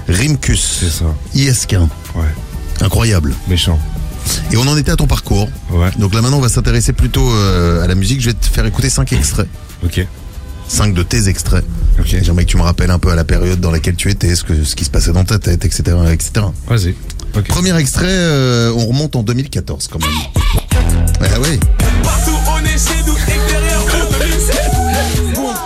[0.10, 1.06] Rimkus, c'est ça.
[1.34, 1.78] ISK.
[2.13, 2.26] Ouais,
[2.82, 3.34] Incroyable.
[3.48, 3.80] méchant.
[4.52, 5.48] Et on en était à ton parcours.
[5.72, 8.19] Ouais, Donc là maintenant, on va s'intéresser plutôt euh, à la musique.
[8.19, 9.48] Je vais te faire écouter cinq extraits.
[9.86, 10.06] ok.
[10.67, 11.63] Cinq de tes extraits.
[12.00, 12.17] Ok.
[12.22, 14.43] J'aimerais que tu me rappelles un peu à la période dans laquelle tu étais, ce,
[14.43, 15.84] que, ce qui se passait dans ta tête, etc.
[16.12, 16.48] etc.
[16.67, 16.96] Vas-y.
[17.41, 20.10] Premier extrait, euh, on remonte en 2014 quand même.
[21.22, 21.60] Ah oui,
[22.04, 23.92] Partout on est chez nous, extérieur ou 2007.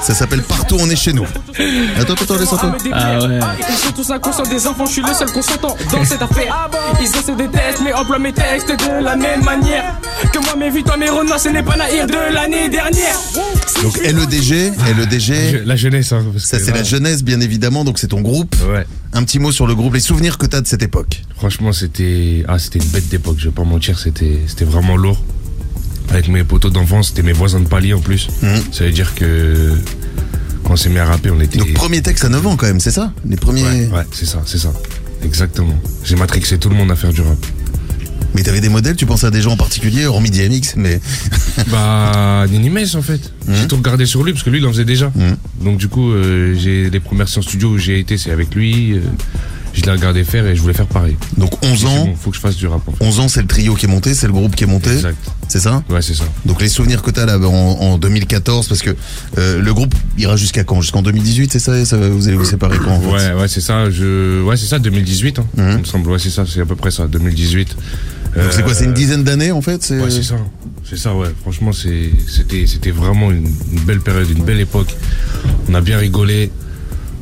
[0.07, 1.25] Ça s'appelle Partout on est chez nous.
[1.99, 2.71] Attends, attends, laisse attends.
[2.93, 3.39] Ah ouais.
[3.69, 6.69] Ils sont tous inconscients des enfants, je suis le seul consentant dans cette affaire.
[7.01, 9.99] Ils essaient de tester, mais emploient mes textes de la même manière.
[10.31, 13.19] Que moi, mes vies, toi, mes renards, ce n'est pas Naïr de l'année dernière.
[13.83, 16.23] Donc LEDG, LEDG, La jeunesse, hein.
[16.31, 18.55] parce ça que c'est la jeunesse bien évidemment, donc c'est ton groupe.
[18.71, 18.87] Ouais.
[19.11, 21.23] Un petit mot sur le groupe, les souvenirs que t'as de cette époque.
[21.35, 25.21] Franchement, c'était ah, c'était une bête d'époque, je vais pas mentir, c'était c'était vraiment lourd.
[26.09, 28.29] Avec mes potos d'enfance, c'était mes voisins de palier en plus.
[28.41, 28.61] Mhm.
[28.71, 29.73] Ça veut dire que
[30.63, 31.57] quand on s'est mis à rapper, on était.
[31.59, 33.11] Donc premier texte à 9 ans quand même, c'est ça?
[33.27, 33.63] Les premiers.
[33.63, 34.71] Ouais, ouais, c'est ça, c'est ça.
[35.23, 35.75] Exactement.
[36.03, 37.37] J'ai matrixé tout le monde à faire du rap.
[38.35, 40.99] Mais t'avais des modèles, tu pensais à des gens en particulier, hormidi DMX, mais
[41.71, 43.31] Bah, Nini en fait.
[43.49, 45.11] J'ai tout regardé sur lui parce que lui il en faisait déjà.
[45.15, 45.37] Mhm.
[45.63, 48.93] Donc du coup, euh, j'ai les premières séances studio où j'ai été, c'est avec lui.
[48.93, 49.01] euh,
[49.81, 51.15] je l'ai regardé faire et je voulais faire pareil.
[51.37, 52.05] donc 11 C'est ans.
[52.05, 53.03] bon, faut que je fasse du rap en fait.
[53.03, 55.15] 11 ans, c'est le trio qui est monté, c'est le groupe qui est monté, Exact.
[55.47, 55.83] c'est ça?
[55.89, 56.23] Ouais, c'est ça.
[56.45, 58.95] Donc les souvenirs que t'as là en, en 2014, parce que
[59.37, 60.81] euh, le groupe ira jusqu'à quand?
[60.81, 63.07] Jusqu'en 2018, c'est ça, ça Vous allez vous séparer quand en fait?
[63.33, 63.89] Ouais, ouais, c'est ça.
[63.89, 65.39] Je, ouais, c'est ça, 2018.
[65.39, 65.71] Hein, Mhm.
[65.73, 66.09] Il me semble.
[66.09, 66.45] Ouais, c'est ça.
[66.47, 67.75] C'est à peu près ça, 2018.
[68.35, 69.81] Donc c'est quoi C'est une Euh, dizaine d'années en fait?
[69.83, 70.35] C'est- Ouais, c'est ça.
[70.87, 71.27] C'est ça, ouais.
[71.41, 74.95] Franchement, c'était, c'était vraiment une, une belle période, une belle époque.
[75.69, 76.51] On a bien rigolé.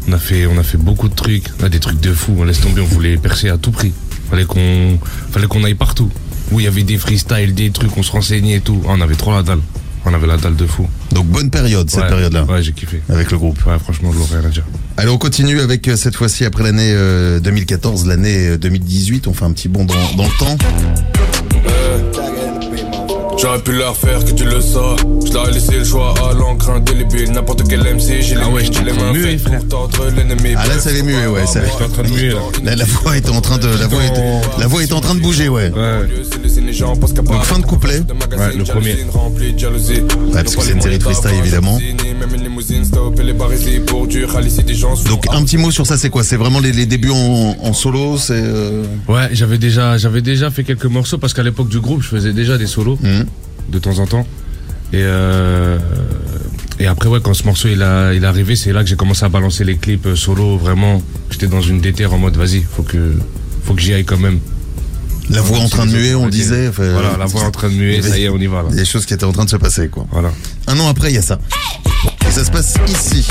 [0.07, 1.45] On a fait, on a fait beaucoup de trucs.
[1.61, 2.35] On a des trucs de fou.
[2.37, 2.81] On laisse tomber.
[2.81, 3.93] On voulait percer à tout prix.
[4.29, 4.99] Fallait qu'on,
[5.31, 6.09] fallait qu'on aille partout.
[6.51, 8.81] Où il y avait des freestyles, des trucs, on se renseignait et tout.
[8.85, 9.59] Ah, on avait trop la dalle.
[10.07, 10.87] On avait la dalle de fou.
[11.11, 12.07] Donc bonne période cette Ouais.
[12.09, 13.01] période-là Ouais, j'ai kiffé.
[13.09, 13.57] avec le groupe.
[13.65, 14.63] Ouais, franchement, je l'aurais rien à dire.
[14.97, 19.27] Allez, on continue avec euh, cette fois-ci après l'année euh, 2014, l'année euh, 2018.
[19.27, 20.57] On fait un petit bond dans, dans le temps.
[23.37, 24.97] J'aurais pu leur faire que tu le sors.
[25.25, 27.31] Je leur ai laissé le choix à l'encre indélébile.
[27.31, 29.61] N'importe quel MC, j'ai les Ah ouais, j'ai les mains faites frère.
[30.15, 30.53] l'ennemi.
[30.57, 31.45] Ah là, ça avait mué, ouais.
[31.45, 31.61] Ça...
[31.63, 32.39] J'étais en train de muer, là.
[32.63, 35.15] Là, la voix était en train de, la voix était, la voix était en train
[35.15, 35.71] de bouger, ouais.
[35.71, 36.07] Ouais.
[37.23, 37.99] Donc fin de couplet.
[37.99, 38.93] Ouais, le premier.
[38.93, 41.79] Ouais, parce que c'est une série de freestyle évidemment.
[45.09, 46.23] Donc un petit mot sur ça, c'est quoi?
[46.23, 48.33] C'est vraiment les, les débuts en, en solo, c'est.
[48.35, 52.07] euh, Ouais, j'avais déjà, j'avais déjà fait quelques morceaux parce qu'à l'époque du groupe, je
[52.07, 53.25] faisais déjà des solos Mhm.
[53.69, 54.25] de temps en temps.
[54.93, 55.77] Et euh,
[56.79, 58.95] et après ouais, quand ce morceau il a, il est arrivé, c'est là que j'ai
[58.95, 60.57] commencé à balancer les clips euh, solo.
[60.57, 61.01] Vraiment,
[61.31, 63.13] j'étais dans une déterre en mode vas-y, faut que,
[63.63, 64.39] faut que j'y aille quand même.
[65.29, 66.67] La voix en train de muer, on le disait.
[66.69, 68.67] enfin, Voilà, la voix en train de muer, ça y est, on y va là.
[68.69, 70.05] Il y a des choses qui étaient en train de se passer, quoi.
[70.11, 70.31] Voilà.
[70.67, 71.39] Un an après, il y a ça.
[72.27, 73.25] Et ça se passe ici.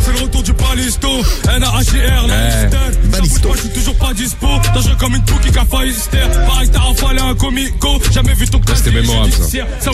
[0.00, 1.08] C'est le retour du Balisto,
[1.46, 3.08] NAHR, Balisto.
[3.10, 3.48] Balisto.
[3.54, 6.30] Je suis toujours pas dispo, dangereux comme une pouki qui a failli se taire.
[6.46, 9.44] Pareil, t'as rafalé un comico, jamais vu ton c'était mémorable, ça.
[9.80, 9.90] Ça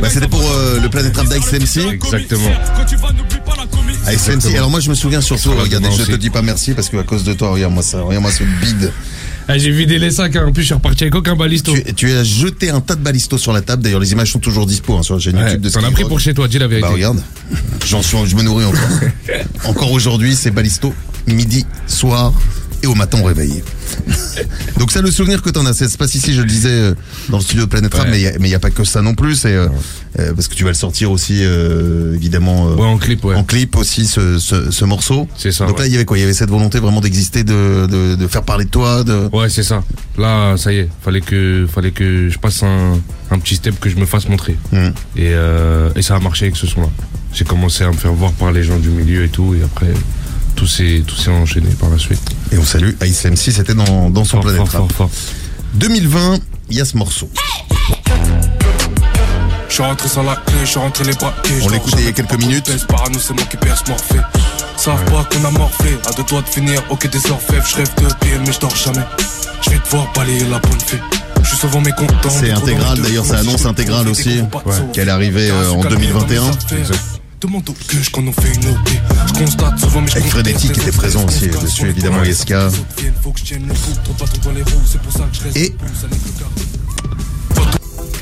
[0.00, 1.92] Bah, c'était pour euh, le Planet Rap d'XMC.
[1.92, 2.50] Exactement.
[2.76, 4.16] Quand tu vas, n'oublie pas la commis.
[4.16, 4.56] XMC.
[4.56, 6.88] Alors moi, je me souviens surtout, Sur la regardez, je te dis pas merci parce
[6.88, 8.92] que à cause de toi, regarde-moi ça, regarde-moi ce bide.
[9.50, 10.44] Ah, j'ai vidé les sacs, hein.
[10.46, 11.72] en plus je suis reparti avec aucun balisto.
[11.72, 13.82] Tu, tu as jeté un tas de balistos sur la table.
[13.82, 15.90] D'ailleurs, les images sont toujours dispo hein, sur la chaîne Ouais, YouTube de T'en as
[15.90, 16.86] pris pour chez toi, dis la vérité.
[16.86, 17.22] Bah regarde,
[17.86, 18.80] j'en suis, je me nourris encore.
[19.64, 20.92] encore aujourd'hui, c'est balisto,
[21.26, 22.34] midi, soir
[22.82, 23.62] et au matin au réveil.
[24.78, 26.94] Donc ça, le souvenir que t'en as, ça se passe ici, je le disais, euh,
[27.28, 29.34] dans le studio de Planète Rap, mais il y a- pas que ça non plus.
[29.36, 29.68] C'est euh,
[30.18, 33.34] euh, parce que tu vas le sortir aussi, euh, évidemment, euh, Ouais, en clip, ouais.
[33.34, 35.28] en clip aussi ce, ce, ce morceau.
[35.36, 35.66] C'est ça.
[35.66, 36.18] Donc là, il y avait quoi?
[36.18, 39.28] Il y avait cette volonté vraiment d'exister, de, de, de faire parler de toi, de.
[39.32, 39.82] Ouais, c'est ça.
[40.16, 42.98] Là, ça y est, fallait que, fallait que je passe un,
[43.30, 44.56] un petit step que je me fasse montrer.
[44.72, 44.92] Mhm.
[45.16, 45.32] Et,
[45.96, 46.88] et ça a marché avec ce son-là.
[47.32, 49.92] J'ai commencé à me faire voir par les gens du milieu et tout, et après,
[50.58, 52.20] tout s'est, enchaîné par la suite.
[52.50, 54.92] Et on salue Ice MC, c'était dans, dans son Fort, Planète fort, Rap.
[54.92, 55.10] fort, fort.
[55.74, 56.40] 2020,
[56.70, 57.30] il y a ce morceau.
[59.68, 62.08] Je suis rentré sans la clé, je suis rentré les bras On l'écoutait il y
[62.08, 62.72] a quelques minutes.
[63.20, 64.18] C'est moi qui perce morphée.
[64.76, 67.90] Savent pas qu'on a morflé, à deux doigts de finir, ok des orfèvres, je rêve
[67.96, 69.04] de pied mais je dors jamais.
[69.62, 70.98] Je vais devoir balayer la bonne fée.
[71.42, 72.30] Je suis souvent mécontent.
[72.30, 74.42] C'est intégral, d'ailleurs, ça annonce intégral aussi,
[74.92, 76.42] qu'elle arrivait euh, en 2021.
[77.40, 78.88] Demande au que qu'on en fait une OP.
[79.28, 82.50] Je constate souvent Avec Frénétique qui était présent aussi dessus, évidemment, ISK.
[85.54, 85.72] Et-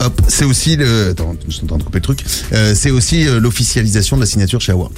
[0.00, 1.10] Hop, c'est aussi le.
[1.10, 2.24] Attends, je suis en train de couper le truc.
[2.52, 4.90] Euh, c'est aussi euh, l'officialisation de la signature chez Awa.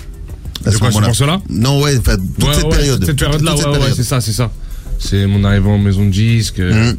[0.66, 3.04] À quoi, ce morceau-là Non, ouais, enfin, toute Ouais, cette ouais, période.
[3.06, 4.50] Cette période-là, ouais, c'est ça, c'est ça.
[4.98, 6.58] C'est mon arrivée en maison de disque.
[6.58, 6.96] Mhm.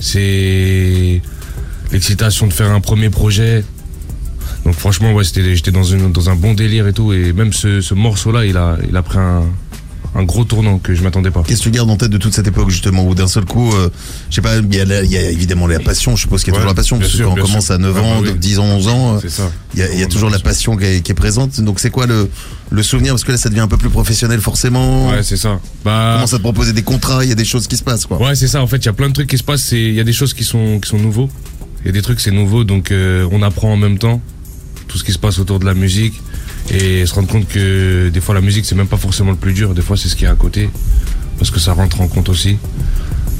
[0.00, 1.20] c'est
[1.92, 3.62] l'excitation de faire un premier projet.
[4.64, 7.12] Donc franchement, ouais, c'était, j'étais dans, une, dans un bon délire et tout.
[7.12, 9.42] Et même ce, ce morceau-là, il a, il a pris un,
[10.14, 11.42] un gros tournant que je m'attendais pas.
[11.44, 13.72] Qu'est-ce que tu gardes en tête de toute cette époque justement où d'un seul coup,
[13.74, 13.88] euh,
[14.30, 16.60] je sais pas, il y, y a évidemment la passion, je suppose qu'il y a
[16.60, 17.74] Ouais, toujours la passion, parce que sûr, quand on commence sûr.
[17.74, 18.38] à 9 Ah ans, bah oui.
[18.38, 21.00] 10 ans, 11 ans, euh, il y a, y a toujours la passion qui est,
[21.00, 21.60] qui est présente.
[21.60, 22.28] Donc c'est quoi le,
[22.70, 23.14] le souvenir?
[23.14, 25.08] Parce que là ça devient un peu plus professionnel forcément.
[25.10, 25.54] Ouais, c'est ça.
[25.54, 27.82] On Bah, commence à te proposer des contrats, il y a des choses qui se
[27.82, 28.18] passent quoi.
[28.22, 28.62] Ouais, c'est ça.
[28.62, 29.72] En fait, il y a plein de trucs qui se passent.
[29.72, 31.30] Il y a des choses qui sont, qui sont nouveaux.
[31.84, 32.62] Il y a des trucs, c'est nouveau.
[32.62, 34.20] Donc, euh, on apprend en même temps
[34.92, 36.20] tout ce qui se passe autour de la musique.
[36.70, 39.54] Et se rendre compte que des fois, la musique, c'est même pas forcément le plus
[39.54, 39.74] dur.
[39.74, 40.68] Des fois, c'est ce qui est à côté.
[41.38, 42.58] Parce que ça rentre en compte aussi.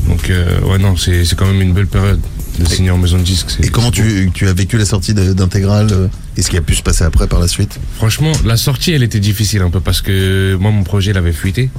[0.09, 2.21] Donc, euh, ouais, non, c'est quand même une belle période
[2.59, 3.59] de signer en maison de disque.
[3.62, 6.62] Et comment tu, tu as vécu la sortie de- d'Intégral euh, et ce qui a
[6.62, 7.79] pu se passer après par la suite?
[7.97, 11.33] Franchement, la sortie, elle était difficile un peu parce que moi, mon projet, il avait
[11.33, 11.71] fuité.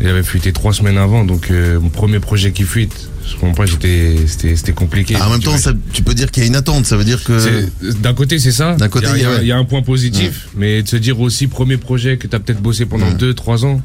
[0.00, 3.64] Il avait fuité trois semaines avant, donc euh, mon premier projet qui fuite, je comprends
[3.64, 5.16] pas, c'était, compliqué.
[5.20, 7.04] Ah, En même temps, ça- tu peux dire qu'il y a une attente, ça veut
[7.04, 7.66] dire que.
[8.00, 8.74] D'un côté, c'est ça.
[8.74, 9.38] D'un côté, il y, a- ouais.
[9.42, 12.34] il y a un point positif, mais de se dire aussi premier projet que tu
[12.36, 13.16] as peut-être bossé pendant Mm.
[13.16, 13.80] deux, trois ans,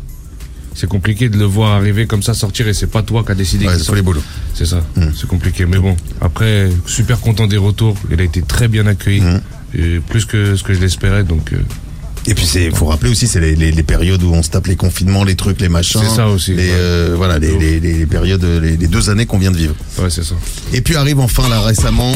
[0.76, 3.36] c'est compliqué de le voir arriver comme ça sortir et c'est pas toi qui as
[3.36, 3.65] décidé.
[3.67, 4.21] Ouais, c'est les boulots.
[4.54, 4.82] C'est ça.
[4.95, 5.08] Mm.
[5.19, 5.95] C'est compliqué, mais bon.
[6.21, 7.95] Après, super content des retours.
[8.12, 9.41] Il a été très bien accueilli, Mm.
[9.78, 11.54] et plus que ce que je l'espérais, donc.
[11.54, 11.58] euh,
[12.29, 14.67] Et puis c'est, faut rappeler aussi, c'est les, les, les périodes où on se tape
[14.67, 16.01] les confinements, les trucs, les machins.
[16.03, 16.75] C'est ça aussi, Les, ouais.
[16.75, 19.75] euh, voilà, les, les, les, les périodes, les, les deux années qu'on vient de vivre.
[19.99, 20.35] ouais, c'est ça.
[20.73, 22.11] Et puis arrive enfin là récemment,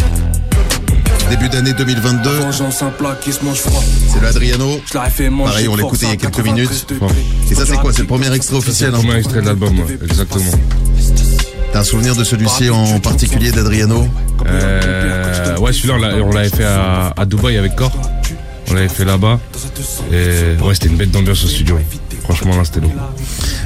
[1.30, 3.82] début d'année 2022, Vengeance, un plat qui se mange froid.
[4.12, 4.82] c'est le Adriano.
[4.90, 5.50] Je l'aurais fait manger.
[5.52, 6.70] Pareil, on l'écoutait il y a quelques minutes.
[6.90, 7.16] 93 degrés.
[7.50, 8.90] Et ça c'est quoi C'est le premier extrait C'est officiel.
[8.92, 10.44] le hein premier extrait de l'album, ouais, exactement.
[11.72, 14.06] T'as un souvenir de celui-ci en particulier d'Adriano
[14.46, 17.94] Euh, ouais, celui-là, on l'a- on l'avait fait à, à Dubaï avec Core.
[18.70, 19.40] On l'avait fait là-bas.
[20.12, 21.78] Et ouais, c'était une bête d'ambiance au studio.
[22.34, 22.92] Franchement, là, c'était lourd.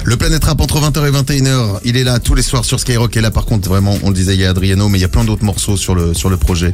[0.03, 3.15] Le Planète Rap entre 20h et 21h, il est là tous les soirs sur Skyrock.
[3.17, 5.05] Et là par contre, vraiment, on le disait, il y a Adriano, mais il y
[5.05, 6.73] a plein d'autres morceaux sur le, sur le projet.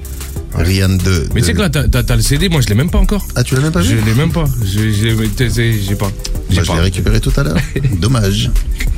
[0.54, 1.28] Rian de.
[1.34, 2.90] Mais de- tu sais que là, t'as- t'as t'as le CD, moi, je l'ai même
[2.90, 3.26] pas encore.
[3.36, 4.44] Ah, tu l'as même pas Je vu l'ai même pas.
[4.66, 6.08] Je- je J'ai pas.
[6.10, 7.56] Bah, Je l'ai récupéré tout à l'heure.
[8.02, 8.52] Dommage.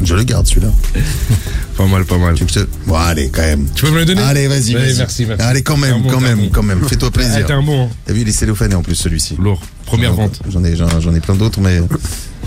[0.03, 0.69] Je le garde celui-là.
[1.77, 2.35] Pas mal, pas mal.
[2.35, 3.65] Tu je te- Bon, allez, quand même.
[3.75, 4.95] Tu peux me le donner Allez, vas-y, vas-y.
[4.97, 5.43] merci, merci.
[5.43, 6.49] Allez, quand même, bon, quand même, bon.
[6.51, 6.81] quand même.
[6.87, 7.45] Fais-toi Ah, plaisir.
[7.47, 7.89] T'es un bon.
[8.05, 9.37] T'as vu, il est cellophané en plus, celui-ci.
[9.39, 9.59] Lourd.
[9.85, 10.39] Première vente.
[10.51, 11.81] J'en ai, j'en ai plein d'autres, mais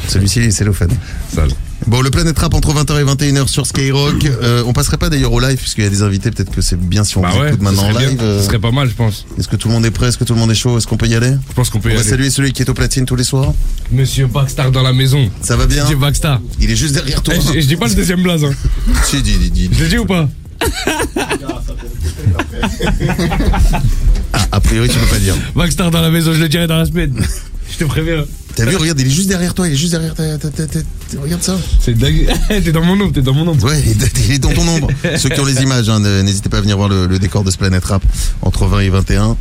[0.09, 0.91] celui-ci, il est cellophane.
[1.35, 1.51] Sale.
[1.87, 4.25] Bon, le Planète Rap entre 20h et 21h sur Skyrock.
[4.25, 6.31] Euh, on passerait pas d'ailleurs au live, puisqu'il y a des invités.
[6.31, 8.19] Peut-être que c'est bien si on Bah vous ouais, écoute maintenant en live.
[8.23, 9.27] Euh, Ce serait pas mal, je pense.
[9.39, 10.09] Est-ce que tout le monde est prêt?
[10.09, 10.79] Est-ce que tout le monde est chaud?
[10.79, 11.35] Est-ce qu'on peut y aller?
[11.49, 12.09] Je pense qu'on peut On y va aller.
[12.09, 13.53] saluer celui qui est au platine tous les soirs.
[13.93, 15.31] Monsieur Backstar dans la maison.
[15.43, 15.87] Ça va bien?
[15.87, 16.41] DJ Backstar.
[16.61, 17.35] Il est juste derrière toi.
[17.37, 18.53] Eh, je, je dis pas le deuxième blaze, hein.
[19.05, 19.71] Si, dis, dis, dis.
[19.73, 20.29] Je l'ai dit ou pas?
[24.33, 25.35] Ah, a priori, tu peux pas dire.
[25.55, 27.15] Backstar dans la maison, je le dirai dans la semaine.
[27.69, 28.25] Je te préviens.
[28.55, 29.67] T'as vu, regarde, il est juste derrière toi.
[29.67, 30.39] Il est juste derrière ta.
[30.39, 31.59] ta- ta- ta- ta- Regarde ça.
[31.81, 32.27] C'est dingue.
[32.49, 33.65] t'es dans mon ombre, t'es dans mon ombre.
[33.65, 34.89] Ouais, il est- dans ton ombre.
[35.19, 37.51] Ceux qui ont les images, hein, n'hésitez pas à venir voir le, le décor de
[37.51, 38.03] ce Planète Rap
[38.43, 39.37] entre 20 et 21.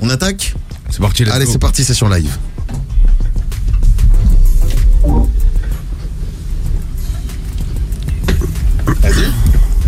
[0.00, 0.54] On attaque
[0.90, 2.30] C'est parti, Allez, c'est parti, c'est sur live.
[9.02, 9.26] Vas-y,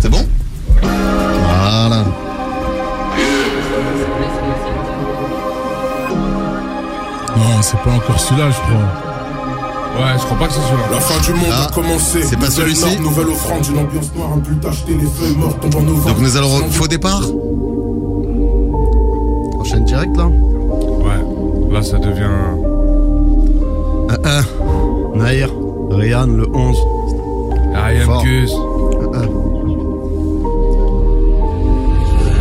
[0.01, 0.27] c'est bon?
[7.59, 10.05] Non, c'est pas encore celui-là, je crois.
[10.05, 10.85] Ouais, je crois pas que c'est celui-là.
[10.93, 12.23] La fin du monde Ah, a commencé.
[12.23, 15.75] c'est pas celui-ci Nouvelle offrande, une ambiance noire, un but acheté, les feuilles mortes tombent
[15.75, 16.07] en novembre.
[16.07, 17.23] Donc nous allons faux départ
[19.59, 20.27] Enchaîne direct là.
[20.27, 21.73] Ouais.
[21.75, 22.31] Là, ça devient.
[24.09, 25.17] Ah, ah.
[25.17, 25.51] Naïr,
[25.91, 26.77] Ryan le 11.
[27.75, 28.23] Ariam Fort.
[28.23, 28.51] Cus.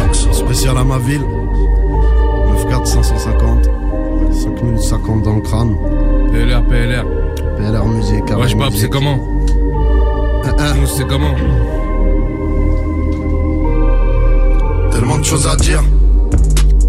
[0.06, 1.24] Action spéciale à ma ville.
[4.88, 5.76] 5 minutes 50 dans le crâne.
[6.32, 7.06] PLR, PLR.
[7.58, 8.24] PLR musique.
[8.48, 9.20] Je Bab, c'est comment
[10.46, 10.74] Ah, ah.
[10.80, 11.36] Nous, c'est comment
[14.92, 15.84] Tellement de choses à dire,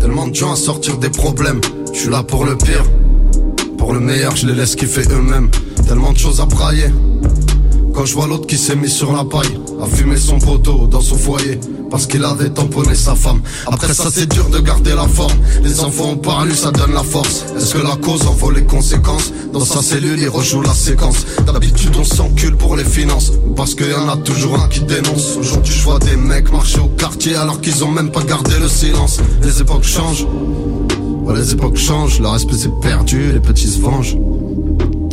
[0.00, 1.60] tellement de gens à sortir des problèmes.
[1.92, 2.84] Je suis là pour le pire,
[3.76, 5.50] pour le meilleur, je les laisse kiffer eux-mêmes.
[5.86, 6.92] Tellement de choses à brailler.
[7.94, 11.00] Quand je vois l'autre qui s'est mis sur la paille, à fumer son poteau dans
[11.00, 11.58] son foyer,
[11.90, 13.40] parce qu'il avait tamponné sa femme.
[13.66, 15.32] Après ça, c'est dur de garder la forme.
[15.62, 17.44] Les enfants ont parlé, ça donne la force.
[17.56, 19.32] Est-ce que la cause en vaut les conséquences?
[19.52, 21.24] Dans sa cellule, il rejoue la séquence.
[21.46, 25.36] D'habitude, on s'encule pour les finances, parce qu'il y en a toujours un qui dénonce.
[25.38, 28.68] Aujourd'hui, je vois des mecs marcher au quartier alors qu'ils ont même pas gardé le
[28.68, 29.18] silence.
[29.42, 30.26] Les époques changent.
[31.24, 34.16] Ouais, les époques changent, le respect s'est perdu, les petits se vengent.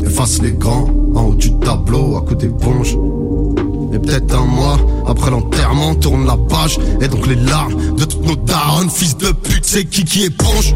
[0.05, 2.97] Efface les grands en haut du tableau à coups d'éponge.
[3.95, 4.77] Et peut-être un mois
[5.07, 6.77] après l'enterrement, tourne la page.
[6.99, 10.75] Et donc les larmes de toutes nos darons, fils de pute, c'est qui qui éponge?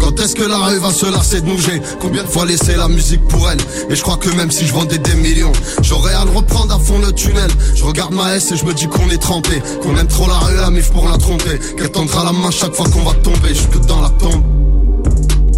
[0.00, 2.88] Quand est-ce que la rue va se lasser de bouger Combien de fois laisser la
[2.88, 3.58] musique pour elle?
[3.90, 5.52] Et je crois que même si je vendais des millions
[5.82, 7.50] J'aurais à le reprendre à fond le tunnel.
[7.74, 10.38] Je regarde ma S et je me dis qu'on est trempé Qu'on aime trop la
[10.38, 11.60] rue, la mif pour la tromper.
[11.76, 14.42] Qu'elle tendra la main chaque fois qu'on va tomber Jusque dans la tombe.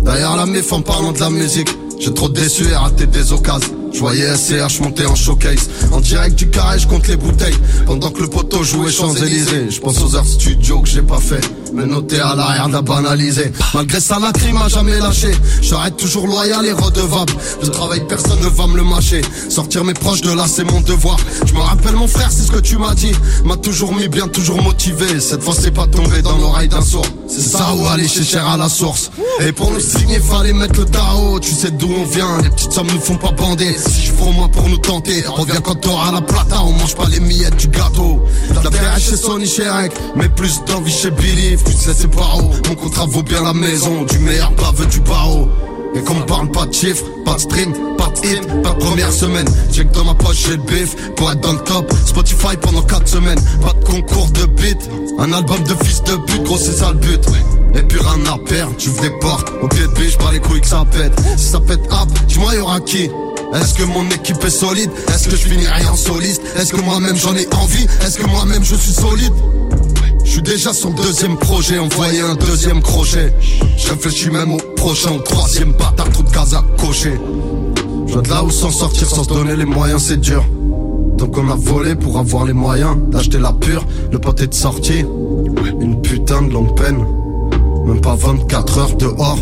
[0.03, 3.78] D'ailleurs la mif en parlant de la musique J'ai trop déçu et raté des occasions
[3.93, 5.69] je voyais SCH monter en showcase.
[5.93, 7.57] En direct du carré, je les bouteilles.
[7.87, 9.71] Pendant que le poteau jouait Champs-Élysées.
[9.71, 11.41] Je pense aux heures studio que j'ai pas fait.
[11.73, 15.31] Me noter à l'arrière d'un banalisé Malgré ça la crime m'a jamais lâché.
[15.61, 17.33] J'arrête toujours loyal et redevable.
[17.63, 19.21] Je travaille, personne ne va me le mâcher.
[19.51, 21.19] Sortir mes proches de là c'est mon devoir.
[21.45, 23.13] Je me rappelle mon frère, c'est ce que tu m'as dit.
[23.45, 25.21] M'a toujours mis bien, toujours motivé.
[25.21, 27.07] Cette fois c'est pas tombé dans l'oreille d'un sourd.
[27.27, 29.11] C'est ça ou aller chez cher à la source.
[29.41, 31.39] Et pour nous signer fallait mettre le tarot.
[31.41, 34.33] Tu sais d'où on vient, les petites sommes nous font pas bander si je au
[34.33, 37.69] moins pour nous tenter Reviens quand t'auras la plata On mange pas les miettes du
[37.69, 38.25] gâteau.
[38.55, 41.57] La terre chez Sony chez Rec Mais plus d'envie chez Billy.
[41.65, 42.51] Tu sais c'est pas haut.
[42.69, 45.49] Mon contrat vaut bien la maison Du meilleur baveux du barreau
[45.95, 48.79] et qu'on me parle pas de chiffres, pas de stream, pas de hit, pas de
[48.79, 49.47] première semaine.
[49.73, 51.93] Check dans ma poche j'ai le bif pour être dans le top.
[52.07, 54.79] Spotify pendant 4 semaines, pas de concours de beat.
[55.19, 57.21] Un album de fils de pute, gros c'est ça le but.
[57.75, 59.53] Et puis rien à perdre, tu ouvres des portes.
[59.63, 61.13] Au pied de biche, pas les couilles que ça pète.
[61.37, 63.11] Si ça pète hop, dis-moi y'aura qui?
[63.55, 64.91] Est-ce que mon équipe est solide?
[65.09, 66.43] Est-ce que je finirai en soliste?
[66.57, 67.87] Est-ce que moi-même j'en ai envie?
[68.05, 69.33] Est-ce que moi-même je suis solide?
[70.25, 73.33] Je suis déjà sur le deuxième projet, envoyer un deuxième crochet.
[73.79, 77.19] Je réfléchis même au prochain, au troisième bâtard, trop de cases à cocher.
[78.07, 80.45] Je de là où s'en sortir sans se donner les moyens, c'est dur.
[81.17, 83.85] Donc on a volé pour avoir les moyens d'acheter la pure.
[84.13, 85.05] Le est de sortie,
[85.81, 87.05] une putain de longue peine.
[87.87, 89.39] Même pas 24 heures dehors.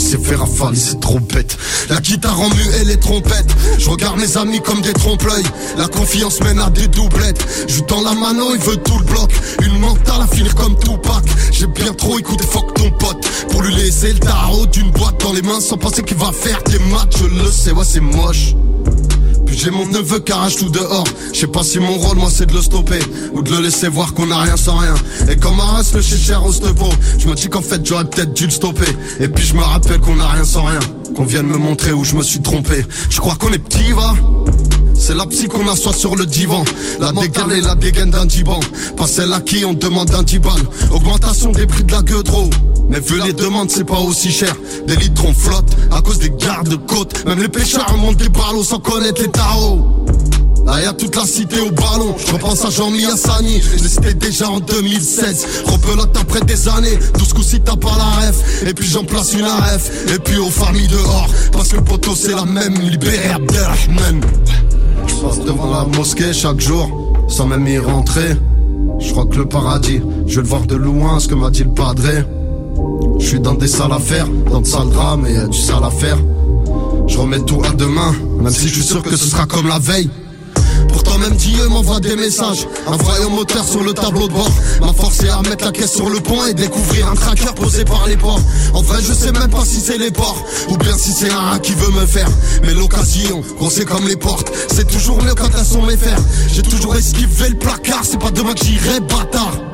[0.00, 1.58] Il s'est fait rafale, il s'est trop bête.
[1.90, 3.54] La guitare en mu et les trompettes.
[3.78, 5.42] Je regarde mes amis comme des trompe-l'œil.
[5.76, 7.46] La confiance mène à des doublettes.
[7.68, 9.30] Je dans la mano, il veut tout le bloc.
[9.62, 11.22] Une mentale à finir comme Tupac.
[11.52, 13.28] J'ai bien trop écouté fuck ton pote.
[13.50, 16.62] Pour lui laisser le tarot d'une boîte dans les mains sans penser qu'il va faire
[16.62, 17.18] des matchs.
[17.18, 18.54] Je le sais, ouais, c'est moche.
[19.46, 21.04] Puis j'ai mon neveu qui arrache tout dehors.
[21.32, 23.00] Je sais pas si mon rôle, moi, c'est de le stopper.
[23.32, 24.94] Ou de le laisser voir qu'on a rien sans rien.
[25.28, 26.88] Et comme Arras le cher au stepo,
[27.18, 28.90] je me dis qu'en fait, j'aurais peut-être dû le stopper.
[29.20, 30.80] Et puis je me rappelle qu'on a rien sans rien.
[31.16, 32.84] Qu'on vienne me montrer où je me suis trompé.
[33.08, 34.14] Je crois qu'on est petit, va
[35.00, 36.62] c'est la psy qu'on assoit sur le divan.
[37.00, 38.60] La dégaine et la dégaine d'un divan.
[38.96, 40.54] Pas celle à qui on demande un divan.
[40.92, 42.50] Augmentation des prix de la gueudreau.
[42.88, 44.54] Mais vu les demandes, c'est pas aussi cher.
[44.86, 47.24] Des litrons flottent à cause des gardes-côtes.
[47.24, 50.06] Même les pêcheurs montent des ballots sans connaître les tarots.
[50.66, 54.60] Là y'a toute la cité au ballon Je repense à Jean-Mi Hassani C'était déjà en
[54.60, 59.04] 2016 Repelote après des années 12 coups si t'as pas la ref Et puis j'en
[59.04, 62.78] place une ref Et puis aux familles dehors Parce que le poteau c'est la même
[62.78, 64.20] Libéré Abdelrahman
[65.06, 68.36] Je passe devant la mosquée chaque jour Sans même y rentrer.
[68.98, 71.64] Je crois que le paradis Je vais le voir de loin ce que m'a dit
[71.64, 72.24] le padré
[73.18, 75.90] Je suis dans des salles à faire Dans de sales drames et du sale à
[75.90, 76.18] faire.
[77.10, 79.80] Je remets tout à demain, même si je suis sûr que ce sera comme la
[79.80, 80.08] veille.
[81.20, 82.66] Même Dieu m'envoie des messages.
[82.86, 84.50] Un moteur sur le tableau de bord.
[84.80, 88.06] M'a forcé à mettre la caisse sur le pont Et découvrir un tracker posé par
[88.06, 88.40] les ports
[88.72, 91.58] En vrai je sais même pas si c'est les ports Ou bien si c'est un
[91.58, 92.28] qui veut me faire.
[92.62, 96.18] Mais l'occasion, c'est comme les portes C'est toujours mieux quand elles sont mes fers
[96.52, 99.69] J'ai toujours esquivé le placard C'est pas demain que j'irai bâtard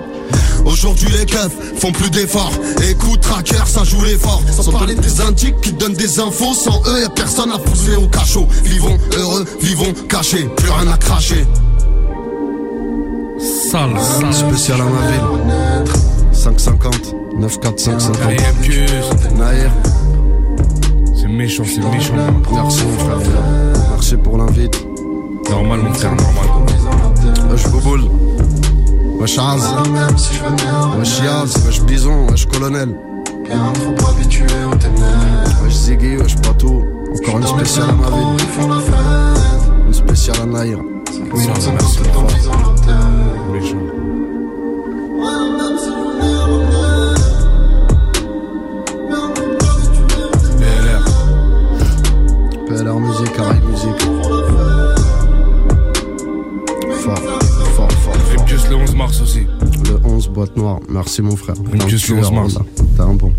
[0.65, 2.53] Aujourd'hui les keufs font plus d'efforts.
[2.89, 4.43] Écoute tracker ça joue l'effort.
[4.51, 6.55] Sans parler des indiques qui donnent des infos.
[6.55, 10.49] Sans eux y'a personne à pousser au cachot Vivons heureux, vivons cachés.
[10.57, 11.45] Plus rien à cracher.
[13.71, 14.33] Sale, sale.
[14.33, 15.21] Spécial à ma ville.
[16.33, 19.71] 550 94550 Naïr.
[21.15, 22.15] C'est méchant, c'est méchant.
[22.53, 23.19] Merci mon frère.
[23.93, 24.87] Merci pour l'invite.
[25.51, 26.47] Normal mon frère, normal.
[27.51, 28.03] Wesh Bouboul
[29.19, 29.63] Wesh Az
[30.99, 32.97] Wesh Yaz Wesh Bison Wesh Colonel
[35.63, 38.37] Wesh Ziggy Wesh Patou Encore une spéciale à ma ville
[39.87, 40.79] Une spéciale à Naïr
[41.35, 41.99] Merci, merci.
[43.53, 43.77] Méchant.
[50.59, 51.05] PLR.
[52.67, 54.16] PLR musique, Caraïbe musique
[58.69, 59.47] Le 11 mars aussi.
[59.85, 62.59] Le 11 boîte noire, merci mon frère Rimpius le 11 mars.
[62.97, 63.33] T'es un bon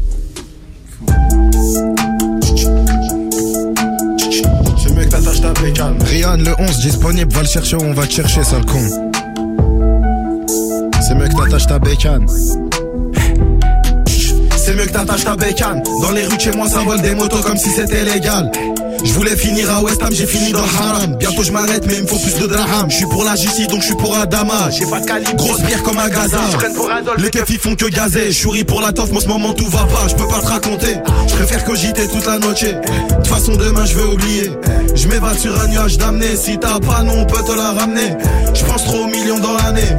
[6.06, 8.80] Rian, le 11 disponible, va le chercher, on va te chercher, sale con.
[11.02, 12.28] C'est mieux que t'attaches ta bécane.
[14.58, 15.82] C'est mieux que t'attaches ta bécane.
[16.02, 18.52] Dans les rues de chez moi, ça vole des motos comme si c'était légal.
[19.08, 21.16] Je voulais finir à West Ham, j'ai fini dans haram.
[21.16, 22.92] Bientôt je m'arrête, mais il me faut plus de draham.
[22.92, 24.70] Je suis pour la justice, donc je suis pour Adama.
[24.70, 26.42] J'ai pas de calibre, grosse bière comme à Gaza.
[27.18, 28.32] Les keufs ils font que gazer.
[28.32, 30.08] Suis pour la toffe, mais en ce moment tout va pas.
[30.10, 30.98] Je peux pas te raconter.
[31.28, 32.62] Je préfère cogiter toute la noche.
[32.62, 34.52] De toute façon, demain je vais oublier.
[34.94, 36.36] Je m'évade sur un nuage d'amener.
[36.36, 38.14] Si t'as pas, non, on peut te la ramener.
[38.54, 39.96] Je pense trop aux millions dans l'année.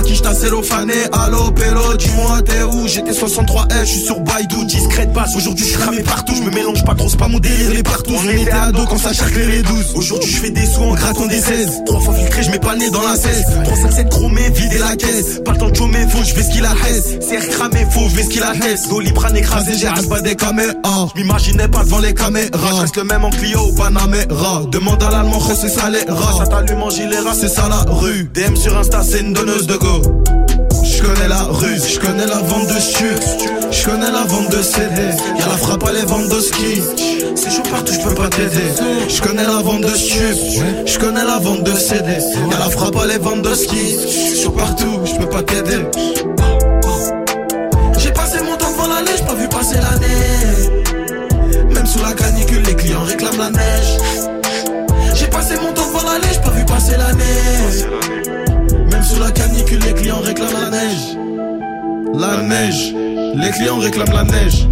[0.00, 0.94] Moula qui t'a cellophané.
[1.12, 2.86] Allo, pélo, dis-moi t'es où?
[2.86, 4.64] J'étais 63F, je suis sur Baidu.
[4.66, 5.34] Discrète passe.
[5.36, 6.34] Aujourd'hui je cramé partout.
[6.34, 8.14] Je me mélange pas trop, c'est pas mon délire, les partout.
[8.16, 9.92] On était ado quand ça charclait les 12.
[9.94, 11.82] Aujourd'hui je fais des sous en grattant des 16.
[11.86, 13.44] Trois fois filtré, je mets pas le nez dans la 16.
[13.64, 15.40] 357 chromé, vider la caisse.
[15.44, 16.70] Pas le temps de chômer, faut, je vais ce qu'il a.
[17.20, 18.52] Serre cramé, faut, je vais ce qu'il a.
[18.88, 20.74] Doliprane écrasé, j'ai pas des caméras.
[21.14, 22.48] Je m'imaginais pas devant les caméras.
[22.52, 24.62] Je reste le même en Clio ou Panamera.
[24.70, 26.38] Demande à l'allemand, c'est ça les rats.
[26.38, 28.30] Ça t'allume en gilet c'est ça la rue.
[28.34, 29.89] DM sur Insta, c'est une donneuse de go.
[30.82, 33.20] Je connais la rue, je connais la vente de stup,
[33.70, 35.02] je connais la vente de CD,
[35.38, 36.82] y'a la frappe à les ventes de ski.
[37.34, 38.72] C'est chaud partout, je peux pas t'aider.
[39.08, 40.36] Je connais la vente de stup,
[40.86, 42.12] je connais la vente de CD,
[42.50, 43.96] y'a la frappe à les ventes de ski.
[44.42, 45.78] Chaud partout, je peux pas t'aider.
[47.98, 51.74] J'ai passé mon temps devant l'allée, j'ai pas vu passer l'année.
[51.74, 53.98] Même sous la canicule, les clients réclament la neige.
[55.14, 58.19] J'ai passé mon temps devant l'allée, j'ai pas vu passer l'année.
[59.20, 61.16] La canicule, les clients réclament la neige.
[62.14, 62.94] La neige,
[63.34, 64.66] les clients réclament la neige.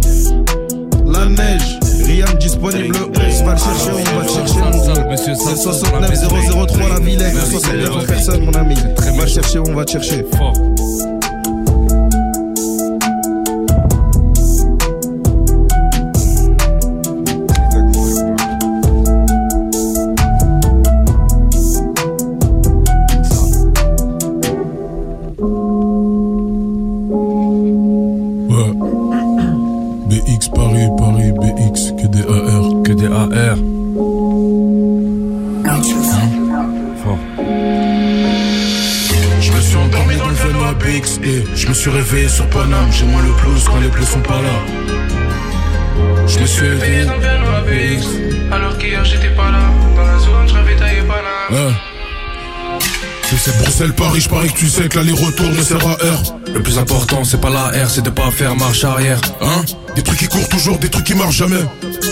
[1.05, 2.95] La neige, rien disponible.
[3.05, 5.35] On va le chercher, on va le chercher.
[5.35, 8.75] C'est 69 003 la Villette, 69 personnes, mon ami.
[9.07, 10.25] On va le chercher, on va te chercher.
[53.79, 56.21] C'est Bruxelles, Paris, je parie que tu sais que l'aller-retour ne sert à heure.
[56.53, 59.21] Le plus important, c'est pas la R, c'est de pas faire marche arrière.
[59.41, 59.63] Hein?
[59.95, 61.63] Des trucs qui courent toujours, des trucs qui marchent jamais.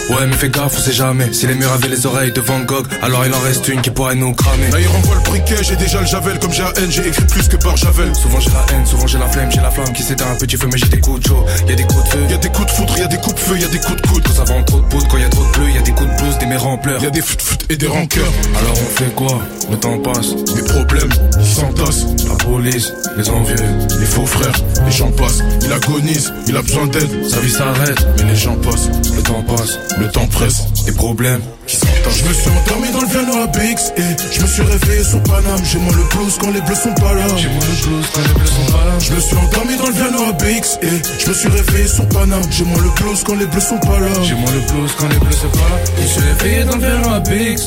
[0.10, 1.32] Ouais, mais fais gaffe, on sait jamais.
[1.34, 3.90] Si les murs avaient les oreilles de Van Gogh, alors il en reste une qui
[3.90, 4.70] pourrait nous cramer.
[4.72, 6.40] Là, il renvoie le briquet, j'ai déjà le javel.
[6.40, 8.16] Comme j'ai la haine, j'ai écrit plus que par javel.
[8.16, 10.58] Souvent j'ai la haine, souvent j'ai la flemme, j'ai la flamme qui s'éteint un petit
[10.58, 11.46] feu, mais j'ai des coups de chaud.
[11.68, 13.58] Y'a des coups de feu, Y'a des coups de foudre, y'a des coups de feu,
[13.58, 14.24] y'a des coups de coude.
[14.24, 15.92] quand ça vend trop de poudre, quand y a trop de bleu, y a des
[15.92, 17.04] coups de blouse, des mères en pleurs.
[17.04, 18.32] Y'a des foot foot et des rancœurs.
[18.60, 19.40] Alors on fait quoi?
[19.70, 20.36] Le temps passe.
[20.56, 21.10] Des problèmes,
[21.40, 22.06] ils s'entassent.
[22.30, 23.56] La police, les envieux,
[24.00, 24.54] Les faux frères,
[24.86, 25.42] les gens passent.
[25.64, 27.28] Il agonise, il a besoin d'aide.
[27.30, 29.77] sa vie s'arrête, Mais les gens passent, le temps passe.
[30.00, 30.66] Le temps presse.
[30.86, 31.78] Des problèmes qui.
[31.78, 35.22] Je me suis endormi dans le piano à BX et je me suis réveillé sur
[35.24, 35.60] Paname.
[35.64, 37.28] J'ai moins le blues quand les bleus sont pas là.
[37.36, 39.00] J'ai moins le blues quand les bleus sont pas là.
[39.00, 42.08] Je me suis endormi dans le piano à BX et je me suis réveillé sur
[42.10, 42.42] Paname.
[42.50, 44.08] J'ai moins le blues quand les bleus sont pas là.
[44.24, 45.78] J'ai moins le blues quand les bleus sont pas là.
[45.98, 47.62] Je me suis réveillé dans le vélo à BX.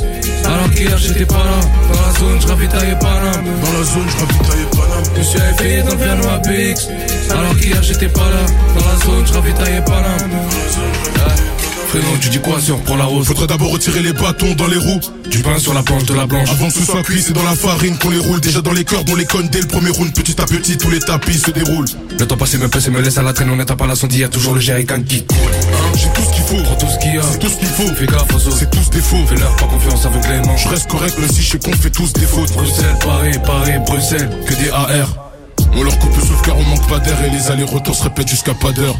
[0.47, 1.61] Alors qu'hier j'étais pas là.
[1.93, 3.33] Dans la zone, je ravitaillais pas là.
[3.33, 5.05] Dans la zone, je ravitaillais Paname.
[5.15, 6.89] Je me suis réveillé dans le piano à BX.
[7.31, 8.43] Alors qu'hier j'étais pas là.
[8.79, 10.17] Dans la zone, je ravitaillais pas là.
[11.91, 14.69] Frérot, tu dis quoi si on reprend la route Faudrait d'abord retirer les bâtons dans
[14.69, 15.01] les roues.
[15.29, 16.49] Du pain sur la planche de la blanche.
[16.49, 18.41] Avant que ce soit cuit, c'est dans la farine qu'on les roule.
[18.41, 20.15] Déjà dans les cordes, on les conne dès le premier round.
[20.15, 21.89] Petit à petit, tous les tapis se déroulent.
[22.17, 23.51] Le temps passé me presse et me laisse à la traîne.
[23.51, 25.37] On n'éteint pas la sonde, y a toujours le jerrycan qui coule.
[25.41, 26.63] Hein, J'ai tout ce qu'il faut.
[26.63, 27.23] Prends tout ce qu'il y a.
[27.23, 27.95] C'est tout ce qu'il faut.
[27.97, 28.57] Fais gaffe aux autres.
[28.57, 29.27] C'est tous des faux.
[29.29, 30.57] Fais-leur pas confiance aveuglément.
[30.57, 32.53] Je reste correct, même si je sais qu'on fait tous des fautes.
[32.53, 34.31] Bruxelles, Paris, Paris, Bruxelles.
[34.47, 35.30] Que des AR.
[35.77, 38.29] On leur coupe le souffle car on manque pas d'air et les allers-retours se répètent
[38.29, 38.97] jusqu'à pas d'heure.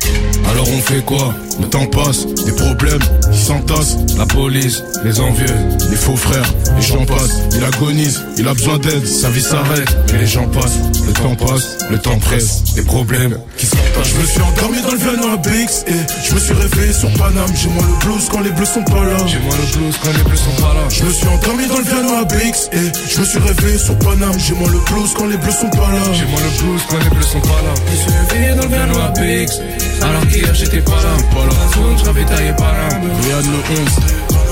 [0.51, 1.35] Alors on fait quoi?
[1.61, 3.97] Le temps passe, des problèmes, ils s'entassent.
[4.17, 5.47] La police, les envieux.
[5.91, 7.41] Les faux frères, les gens passent.
[7.55, 9.97] Il agonise, il a besoin d'aide, sa vie s'arrête.
[10.13, 12.63] Mais les gens passent, le temps passe, le temps presse.
[12.75, 14.15] Des problèmes qui s'entassent.
[14.15, 17.13] Je me suis endormi dans le piano à BX et je me suis réveillé sur
[17.15, 17.51] Paname.
[17.55, 19.19] J'ai moins le blues quand les bleus sont pas là.
[19.27, 20.89] J'ai moins le blues quand les bleus sont pas là.
[20.89, 23.99] Je me suis endormi dans le piano à BX et je me suis réveillé sur
[23.99, 24.39] Paname.
[24.39, 26.03] J'ai moins le blues quand les bleus sont pas là.
[26.13, 27.75] J'ai moins le blues quand les bleus sont pas là.
[27.87, 30.07] Je me suis réveillé dans le piano à.
[30.07, 31.15] Alors qu'hier j'étais pas là.
[31.35, 32.89] Dans la zone, je ravitaillais pas là.
[33.23, 33.89] Regarde le 11,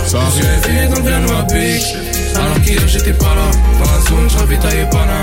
[0.06, 0.64] ça Je me suis arrive.
[0.64, 2.36] réveillé dans le piano à BX.
[2.36, 3.50] Alors qu'hier j'étais pas là.
[3.78, 5.22] Dans la zone, je ravitaillais pas là.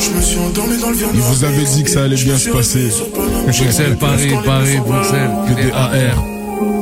[0.00, 2.50] Je me suis endormi dans le Il vous avait dit que ça allait bien se
[2.50, 2.90] passer.
[3.46, 5.30] Bruxelles, Paris, Paris, Bruxelles.
[5.48, 6.33] Que des AR.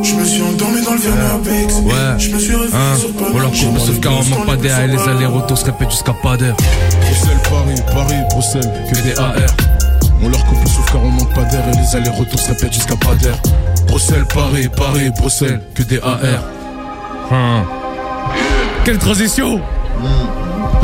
[0.02, 0.98] Je me suis endormi dans le.
[0.98, 3.34] Ouais, Je me suis réveillé hein, sur Paname.
[3.34, 5.90] on leur coupe le souffle car on manque pas d'air et les allers-retours se répètent
[5.90, 6.56] jusqu'à pas d'heure.
[7.00, 8.72] Bruxelles, Paris, Paris, Bruxelles.
[8.90, 9.34] Que des AR.
[10.22, 12.72] On leur coupe le souffle car on manque pas d'air et les allers-retours se répètent
[12.74, 13.34] jusqu'à pas d'air.
[13.86, 16.18] Bruxelles, Paris, Paris, Bruxelles, que des AR.
[17.32, 17.64] Hein.
[18.84, 19.60] Quelle transition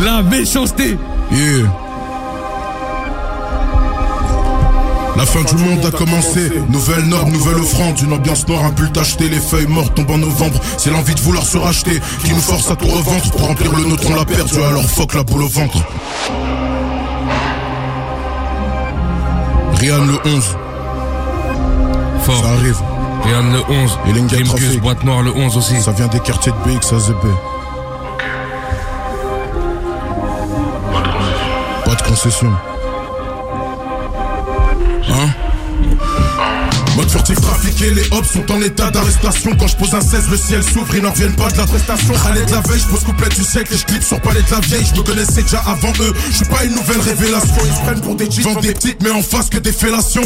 [0.05, 0.97] La méchanceté
[1.31, 1.69] Yeah.
[5.19, 8.93] La fin du monde a commencé, nouvelle norme, nouvelle offrande, une ambiance noire, un pull
[8.93, 12.41] tacheté, les feuilles mortes tombent en novembre, c'est l'envie de vouloir se racheter, qui nous
[12.41, 15.43] force à tout revendre, pour remplir le nôtre on l'a perdu, alors fuck la boule
[15.43, 15.79] au ventre.
[19.75, 20.45] Rian le 11,
[22.23, 22.41] Fort.
[22.41, 22.79] ça arrive,
[23.25, 23.99] Rian le 11.
[24.07, 24.81] Et Trafic.
[24.81, 25.83] boîte noire le 11 aussi.
[25.83, 27.27] ça vient des quartiers de BX à ZB.
[31.85, 32.53] Pas de concession.
[36.99, 37.48] Mode furtif
[37.81, 39.51] les hops sont en état d'arrestation.
[39.59, 42.15] Quand je pose un 16, le ciel s'ouvre, ils n'en reviennent pas de la prestation.
[42.15, 44.51] Râler de la veille, je pose couplet du siècle et je clip sur palais de
[44.51, 44.85] la vieille.
[44.85, 47.63] Je me connaissais déjà avant eux, je suis pas une nouvelle révélation.
[47.65, 50.23] Ils se prennent pour des cheats, vendent des petites mais en face que des fellations.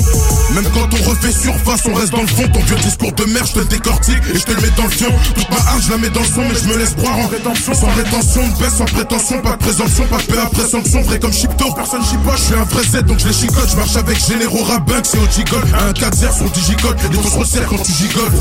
[0.55, 2.49] Même quand on refait surface, on reste dans le fond.
[2.53, 4.85] Ton vieux discours de merde, je te le décortique et je te le mets dans
[4.85, 5.13] le fion.
[5.35, 7.29] Toute ma hache, je la mets dans le son mais je me laisse croire en
[7.29, 11.03] rédemption Sans rétention, baisse sans prétention, pas de présomption, pas de paix après sanction.
[11.03, 13.69] Vrai comme Chipto, personne chipote, je suis un vrai Z donc je les chicote.
[13.71, 15.27] Je marche avec Généraux Rabin, c'est au
[15.75, 18.33] Un 4 0 sur digicote, les dos se resserrent quand tu gigoles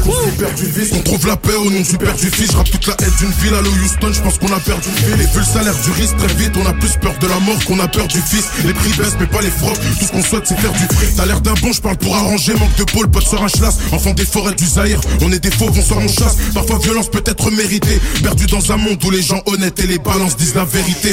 [0.94, 2.52] On trouve la paix au nom du père du fils.
[2.52, 3.54] Je rappe toute la haine d'une ville.
[3.54, 5.22] À Houston, je pense qu'on a perdu une ville.
[5.22, 7.64] Et vu le salaire du risque très vite, on a plus peur de la mort
[7.66, 8.46] qu'on a peur du fils.
[8.66, 11.26] Les prix baissent mais pas les frocs, tout ce qu'on souhaite c'est faire du T'as
[11.26, 14.14] l'air d'un bon, je parle pour arranger, manque de pôle, pote sur un chlasse Enfant
[14.14, 16.38] des forêts du Zaïre, on est des fauves, on sort on chasse.
[16.54, 20.00] Parfois violence peut être méritée, perdu dans un monde où les gens honnêtes et les
[20.00, 21.12] balances disent la vérité.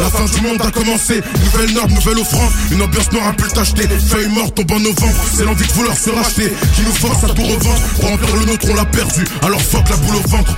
[0.00, 2.50] La fin du monde a commencé, nouvelle norme, nouvelle offrande.
[2.70, 5.14] Une ambiance noire un peu tachetée, feuilles mortes tombent en novembre.
[5.36, 6.52] C'est l'envie de vouloir se racheter,
[6.96, 10.16] force à tout revendre Pour remplir le nôtre on l'a perdu, alors fuck la boule
[10.16, 10.56] au ventre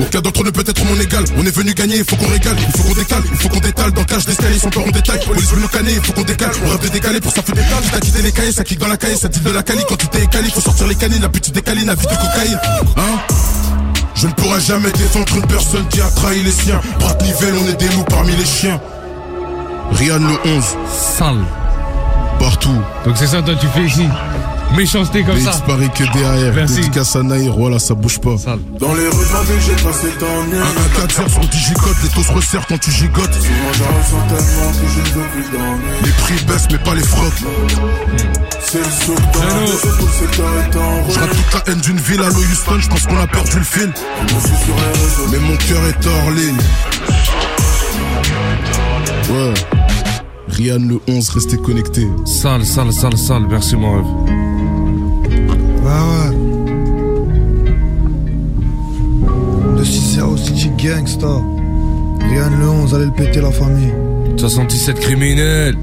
[0.00, 1.24] aucun d'entre nous peut être mon égal.
[1.36, 3.58] On est venu gagner, il faut qu'on régale, il faut qu'on décale, il faut qu'on
[3.58, 3.90] détale.
[3.90, 5.18] Dans le cage d'escalier, son peur en détail.
[5.26, 6.50] Police veut nous il faut qu'on décale.
[6.64, 7.98] On rêve de décaler pour ça fait des tas.
[8.00, 9.82] Quitté les cahiers, ça kick dans la cahier, ça dit de la cali.
[9.88, 12.60] Quand tu t'es écalé, faut sortir les canines, la petite décaline, la vie de cocaïne.
[12.96, 13.18] Hein?
[14.14, 16.80] Je ne pourrai jamais défendre une personne qui a trahi les siens.
[17.00, 18.80] Bras de nivelle, on est des loups parmi les chiens.
[19.92, 20.64] Rian le 11,
[21.18, 21.57] Sale.
[22.38, 22.80] Partout.
[23.04, 24.08] Donc c'est ça toi tu fais ici.
[24.76, 25.52] Méchanceté comme ça.
[25.52, 26.54] BX Paris que DAR.
[26.54, 26.76] Merci.
[26.76, 28.36] Dédicace à Naïr, voilà, ça bouge pas.
[28.36, 28.58] Sale.
[28.78, 30.58] Dans les rues de j'ai passé tant nuits.
[30.58, 33.32] Un 4 0 sur digicote, les taux se resserrent quand tu gigotes.
[33.32, 35.78] Souvent j'en ressens tellement que je ne veux plus dormir.
[36.04, 37.32] Les prix baissent mais pas les frocs.
[38.60, 42.00] C'est le souk dans maison, tout le secteur est en Je toute la haine d'une
[42.00, 43.92] ville à Houston, je pense qu'on a perdu le fil.
[44.20, 45.28] Je suis sur les réseaux.
[45.32, 46.58] Mais mon cœur est hors ligne.
[49.30, 49.77] Ouais.
[50.50, 52.08] Rian le 11, restez connectés.
[52.24, 53.46] Sale, sale, sale, sale.
[53.48, 54.06] Merci mon rêve.
[55.84, 56.32] Ouais, ouais.
[59.78, 61.26] De 6-0 City Gangsta.
[61.26, 63.92] Rian le 11, allez le péter la famille.
[64.36, 65.76] 77 criminels.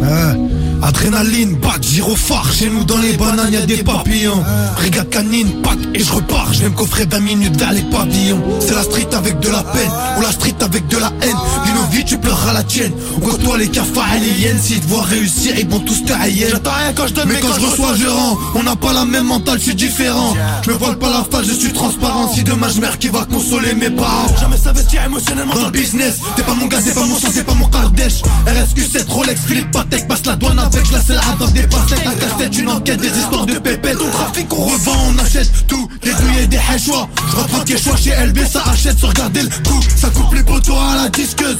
[0.00, 0.59] Ouais.
[0.82, 4.42] Adrénaline, bac, gyrophare, chez nous dans les bananes y'a des papillons.
[4.76, 8.40] Brigade canine, pack et je repars, je vais me coffrer 20 minutes vers les pavillons.
[8.60, 11.36] C'est la street avec de la peine, ou la street avec de la haine.
[11.64, 12.92] Dis-nous vite, tu pleureras la tienne.
[13.16, 16.12] On côtoie les cafards et les hyènes, s'ils te voient réussir, ils vont tous te
[16.12, 16.48] haïr.
[16.50, 18.38] J'attends rien quand je donne, mais quand, je reçois, je rends.
[18.54, 20.34] On n'a pas la même mentale, je suis différent.
[20.64, 22.32] Je me voile pas la face, je suis transparent.
[22.32, 24.28] Si demain je meurs, qui va consoler mes parents?
[24.40, 26.18] Jamais s'investir émotionnellement dans le business.
[26.36, 28.22] T'es pas mon gars, c'est pas mon sang, c'est pas mon Kardèche.
[28.46, 32.58] RSQ7, Rolex, Philippe Patek, passe la douane avec, la selle avec des pastèques Un casse-tête,
[32.58, 36.42] une enquête, des histoires de pépette Ton trafic, on revend, on achète tout Des douilles
[36.42, 39.80] et des hachois Je reprends tes choix chez LB, ça achète sans regarder le coup.
[39.96, 41.56] Ça coupe les poteaux à la disqueuse.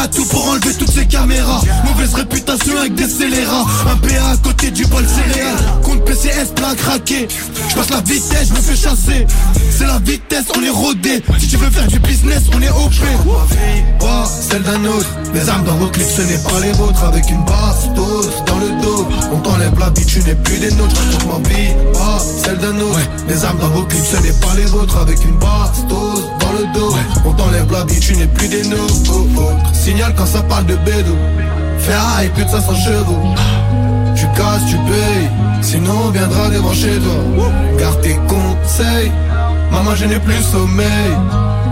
[0.00, 1.60] À tout pour enlever toutes ces caméras.
[1.84, 3.66] Mauvaise réputation avec des scélérats.
[3.90, 5.56] Un PA à côté du bol céréal.
[5.82, 7.28] Compte PCS, plein craqué
[7.68, 9.26] Je passe la vitesse, je me fais chasser.
[9.76, 11.22] C'est la vitesse, on est rodé.
[11.38, 12.94] Si tu veux faire du business, on est OP
[13.98, 15.08] Pas celle d'un autre.
[15.34, 17.04] Les armes dans vos clips, ce n'est pas les vôtres.
[17.04, 17.44] Avec une
[18.46, 19.06] dans le dos.
[19.32, 20.94] On t'enlève la vie, tu n'es plus des nôtres.
[21.10, 23.00] Toute ma vie, pas celle d'un autre.
[23.28, 26.72] Les armes dans vos clips, ce n'est pas les vôtres Avec une bastos dans le
[26.74, 26.94] dos.
[27.24, 28.94] On t'enlève la vie, tu n'es plus des nôtres.
[29.12, 29.42] Oh, oh.
[29.72, 31.14] Signal quand ça parle de bédo
[31.78, 33.22] Ferrari, plus de 500 chevaux.
[34.14, 35.30] Tu casses, tu payes,
[35.62, 37.46] sinon on viendra devant chez toi.
[37.78, 39.10] Garde tes conseils,
[39.70, 41.16] maman je n'ai plus sommeil.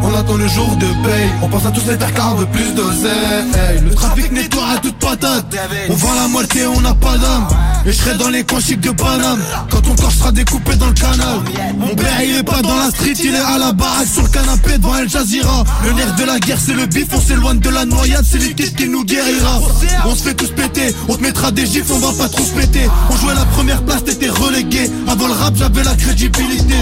[0.00, 2.72] On attend le jour de paye, on pense à tous les car on veut plus
[2.72, 3.80] d'oseille.
[3.82, 5.44] Le trafic nettoie à toute patate,
[5.90, 7.48] on vend la moitié, on n'a pas d'âme.
[7.84, 9.40] Et je serai dans les coins de Paname,
[9.70, 11.40] quand ton corps sera découpé dans le canal.
[11.78, 14.28] Mon père il est pas dans la street, il est à la baraque sur le
[14.28, 15.64] canapé devant El Jazeera.
[15.84, 18.76] Le nerf de la guerre c'est le bif, on s'éloigne de la noyade, c'est l'équipe
[18.76, 19.60] qui nous guérira.
[20.06, 22.52] On se fait tous péter, on te mettra des gifs, on va pas trop se
[22.52, 22.88] péter.
[23.10, 24.90] On jouait la première place, t'étais relégué.
[25.08, 26.76] Avant le rap, j'avais la crédibilité.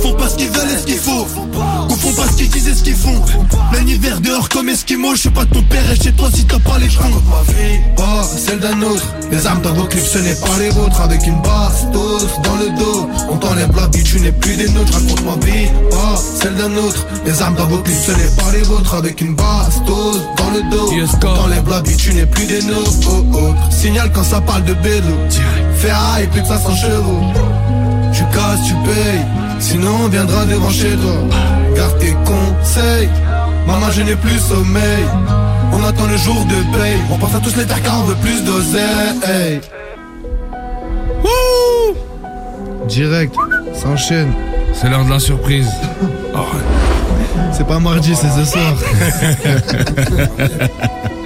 [0.00, 1.26] Confonds pas ce qu'ils veulent et ce qu'il faut.
[1.88, 3.20] Confonds pas ce qu'ils disent et ce qu'ils font.
[3.70, 5.14] Plein hiver dehors comme Esquimau.
[5.14, 7.10] Je suis pas ton père et chez toi si t'as pas les troncs.
[7.10, 9.14] ma vie, pas celle d'un autre.
[9.30, 11.00] Les armes dans vos clips, ce n'est pas les vôtres.
[11.02, 13.10] Avec une bastos dans le dos.
[13.30, 14.94] On t'enlève la vie, tu n'es plus des nôtres.
[14.94, 17.06] Raconte ma vie, pas celle d'un autre.
[17.26, 18.94] Les armes dans vos clips, ce n'est pas les vôtres.
[18.94, 20.92] Avec une bastos dans le dos.
[21.12, 22.90] On t'enlève la vie, tu n'es plus des nôtres.
[23.06, 23.54] Oh, oh.
[23.70, 25.14] Signal quand ça parle de bédo.
[25.76, 27.20] Ferraille, plus de 500 chevaux.
[28.14, 29.49] Tu casses, tu payes.
[29.60, 31.12] Sinon, on viendra devant chez toi.
[31.76, 33.08] Garde tes conseils.
[33.66, 35.04] Maman, je n'ai plus sommeil.
[35.72, 36.96] On attend le jour de paye.
[37.10, 39.60] On pense à tous les terres car on veut plus d'oseille.
[41.22, 43.34] Wouh Direct,
[43.74, 44.32] ça enchaîne.
[44.72, 45.70] C'est l'heure de la surprise.
[47.52, 48.74] C'est pas mardi, c'est ce soir.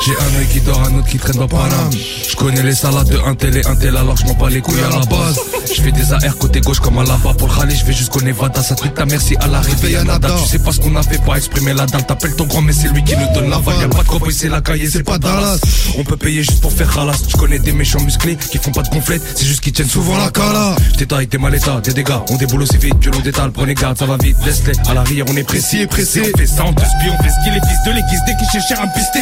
[0.00, 1.90] J'ai un œil qui dort, un autre qui traîne dans Paname.
[2.28, 4.60] Je connais les salades de un tel et un tel alors je m'en bats les
[4.60, 5.38] couilles à la base.
[5.74, 8.62] Je fais des AR côté gauche comme à là-bas pour le je vais jusqu'au Nevada.
[8.62, 10.28] Ça truc ta merci à l'arrivée, y'a nada.
[10.42, 12.04] Tu sais pas ce qu'on a fait pour exprimer la dalle.
[12.04, 13.80] T'appelles ton grand, mais c'est lui qui nous donne la vague.
[13.80, 15.58] Y'a pas de cowboy, c'est la cahier, c'est pas Dallas.
[15.96, 17.22] On peut payer juste pour faire ralasse.
[17.28, 20.18] Je connais des méchants musclés qui font pas de gonflette, c'est juste qu'ils tiennent souvent
[20.18, 20.76] la cala.
[21.06, 22.18] Taille, t'es mal état, des dégâts.
[22.30, 23.52] On déboule aussi vite que l'eau d'étal.
[23.52, 24.74] Prenez garde, ça va vite, laisse-les.
[24.88, 26.32] À l'arrière, on est précis et pressé.
[26.34, 28.34] On fait ça, on te spie, on fait ce qu'il est fils de l'église dès
[28.36, 29.20] qu'il me pister.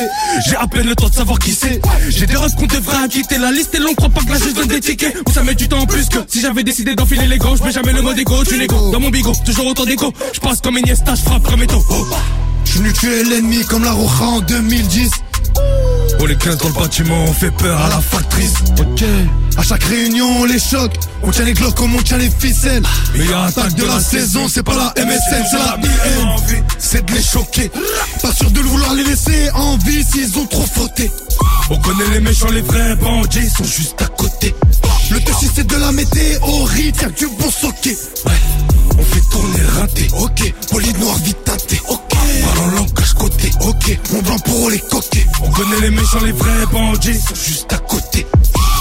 [0.48, 1.80] J'ai à peine le temps de savoir qui c'est.
[2.08, 4.54] J'ai des refs qu'on devrait quitter la liste et l'on croit pas que là je
[4.54, 5.16] donne des tickets.
[5.34, 7.72] Ça met du temps en plus que si j'avais décidé d'enfiler les gants, je mets
[7.72, 8.92] jamais le mode égo, tu négo.
[8.92, 10.12] Dans mon bigot, toujours autant d'écho.
[10.32, 11.84] Je passe comme Iniesta, je frappe comme Eto.
[12.64, 15.10] Je venu tuer l'ennemi comme la Roja en 2010.
[16.18, 18.54] Pour les 15 dans le bâtiment, on fait peur à la factrice.
[18.78, 19.04] Ok.
[19.56, 20.94] À chaque réunion, on les choque.
[21.22, 22.82] On tient les glocks comme on tient les ficelles.
[23.14, 26.36] Mais y a attaque de la saison, c'est pas la MSN, c'est la IN.
[26.78, 27.70] C'est de les choquer.
[28.22, 31.10] Pas sûr de vouloir les laisser en vie s'ils ont trop fauté.
[31.70, 34.54] On connaît les méchants, les vrais bandits, ils sont juste à côté.
[35.12, 37.96] Le touchy c'est de la météorite, y'a que du bon soquet.
[38.26, 38.32] Ouais,
[38.98, 40.08] on fait tourner raté.
[40.18, 41.80] Ok, poli noir vite teinté.
[41.88, 42.00] Ok,
[42.44, 43.50] Parle en langage côté.
[43.60, 45.26] ok, mon blanc pour les coquets.
[45.42, 48.26] On connaît les méchants, les vrais bandits, ils sont juste à côté.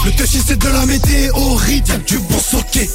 [0.04, 2.88] Le touchy c'est de la météorite, y'a du bon soquet.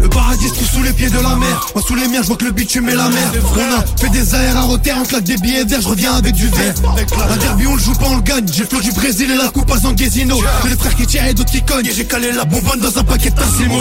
[0.00, 1.66] Le paradis se trouve sous les pieds de la mer.
[1.74, 3.32] Moi sous les miens, je vois que le bitume est la mer.
[3.54, 6.34] On a fait des AR à roter, on claque des billets verts, je reviens avec
[6.34, 6.74] du verre.
[7.28, 8.46] La derby, on le joue pas, on le gagne.
[8.50, 10.40] J'ai le du Brésil et la coupe à Zanguesino.
[10.62, 11.86] J'ai les frères qui tirent et d'autres qui cognent.
[11.86, 13.80] Et j'ai calé la bonbonne dans un paquet de Tassimo.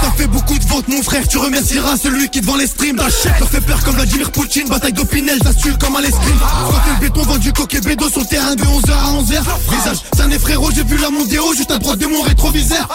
[0.00, 1.26] T'as fait beaucoup de ventes, mon frère.
[1.26, 2.96] Tu remercieras celui qui te vend les streams.
[2.96, 4.68] T'achètes, leur fait peur comme Vladimir Poutine.
[4.68, 6.38] Bataille d'Opinel, t'assure comme à l'escrime.
[6.38, 9.42] Quand le béton vendu coq et bédo sur le terrain de 11h à 11h.
[9.70, 12.88] Visage, c'est un frérot, j'ai vu la mondéo juste à droite de mon rétroviseur.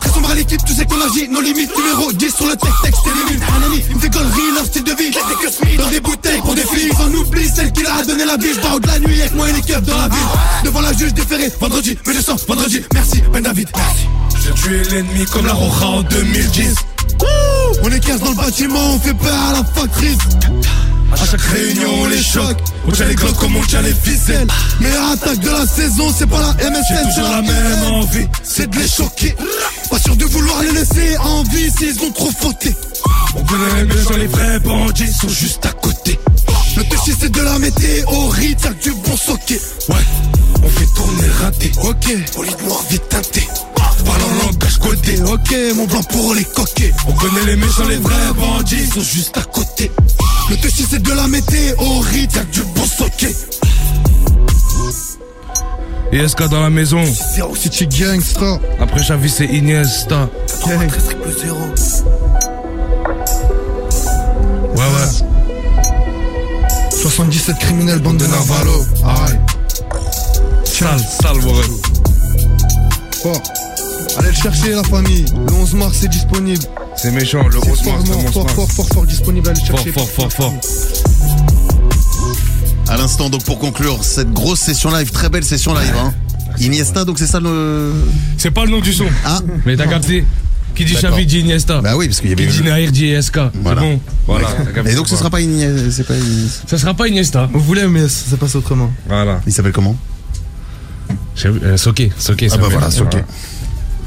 [0.00, 2.76] Très sombre à l'équipe, tu sais qu'on agit, nos limites, numéro 10 sur le texte,
[2.82, 3.40] texte nuls.
[3.54, 5.10] Un ami, il me fait gollerie, leur style de vie.
[5.76, 8.48] Dans des bouteilles pour des filles, on oublie celle qui leur a donné la vie.
[8.54, 10.28] Je de la nuit avec moi et les keufs dans la ville.
[10.64, 12.80] Devant la juge déférée, vendredi, mais je sens vendredi.
[12.94, 14.06] Merci, Ben David, merci.
[14.42, 16.74] J'ai tué l'ennemi comme la Roja en 2010.
[17.82, 20.18] On est 15 dans le bâtiment, on fait peur à la factrice.
[21.12, 22.58] À chaque réunion, on les choque.
[22.86, 24.46] On tient les glocks comme on tient les ficelles.
[24.80, 28.26] Meilleure attaque de la saison, c'est pas la J'ai MSN, c'est toujours la même envie.
[28.42, 29.34] C'est de les choquer.
[29.90, 32.74] Pas sûr de vouloir les laisser en vie s'ils ont trop fauté.
[33.34, 36.18] On connaît les méchants, les vrais bandits, ils sont juste à côté.
[36.76, 39.60] Le touchy c'est de la météorite, y'a que du bon soquet.
[39.88, 39.96] Ouais,
[40.62, 41.72] on fait tourner raté.
[41.82, 43.48] Ok, poli noir vite teinté.
[44.04, 45.20] Parle en langage côté.
[45.22, 46.92] Ok, mon blanc pour les coquets.
[47.06, 49.90] On connaît les méchants, les vrais bandits, ils sont juste à côté.
[50.50, 53.34] Le touchy c'est de la météorite, y'a que du bon soquet.
[56.10, 57.04] Et SK dans la maison?
[57.34, 58.58] Zero City Gangsta.
[58.80, 60.30] Après Xavi, c'est Iniesta.
[60.64, 61.58] Zéro.
[64.74, 65.26] Ouais, ouais.
[67.02, 68.86] 77 criminels, bande de Navalo.
[69.04, 69.38] Aïe.
[70.64, 71.72] Sale, sale, Warren.
[74.18, 75.26] Allez le chercher la famille.
[75.46, 76.64] Le 11 mars c'est disponible.
[77.00, 79.48] C'est méchant, le gros fort, le fort, monstre fort, fort, fort, fort disponible.
[79.48, 79.92] Allez le Fort, chercher.
[79.92, 80.54] fort, fort, fort.
[82.88, 85.94] À l'instant, donc pour conclure cette grosse session live, très belle session live.
[85.96, 86.12] Hein.
[86.60, 87.92] Iniesta, donc c'est ça le.
[88.36, 89.04] C'est pas le nom du son.
[89.24, 90.24] Ah, Mais t'as capté
[90.74, 90.94] Qui dit.
[90.94, 91.80] Xavi dit Iniesta.
[91.80, 92.50] bah oui, parce qu'il y Qui avait.
[92.52, 93.38] dit Nair dit SK.
[93.62, 93.80] Voilà.
[93.82, 94.00] C'est bon.
[94.26, 94.48] Voilà.
[94.86, 96.14] Et donc ce sera pas Iniesta, pas.
[96.66, 97.48] Ça sera pas Iniesta.
[97.52, 98.90] Vous voulez, mais ça passe autrement.
[99.06, 99.40] Voilà.
[99.46, 99.96] Il s'appelle comment?
[101.36, 102.48] Vu- euh, Soké, Soké.
[102.50, 103.22] Ah bah voilà, ok.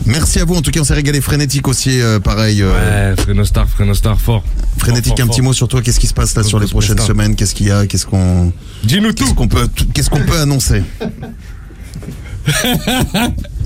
[0.06, 2.62] Merci à vous, en tout cas on s'est régalé frénétique aussi, euh, pareil.
[2.62, 4.44] euh, Ouais, Frénostar, Frénostar, fort.
[4.78, 6.68] Frénétique, Fort, un fort, petit mot sur toi, qu'est-ce qui se passe là sur les
[6.68, 7.36] prochaines semaines?
[7.36, 7.86] Qu'est-ce qu'il y a?
[7.86, 8.52] Qu'est-ce qu'on
[8.84, 9.36] Dis-nous qu'est-ce tout.
[9.36, 10.84] qu'on peut qu'est-ce qu'on peut annoncer?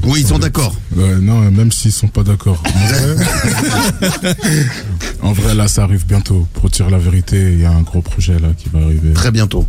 [0.04, 0.76] Oui, ils sont d'accord.
[0.96, 2.62] Ouais, non, même s'ils sont pas d'accord.
[2.76, 3.16] En vrai,
[5.22, 6.46] en vrai, là, ça arrive bientôt.
[6.54, 9.14] Pour dire la vérité, il y a un gros projet là qui va arriver.
[9.14, 9.66] Très bientôt.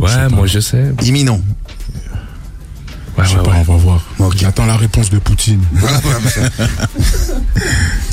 [0.00, 0.92] Ouais, moi je sais.
[1.04, 1.40] Imminent.
[3.24, 4.04] Je sais pas, on va voir.
[4.36, 5.62] J'attends la réponse de Poutine.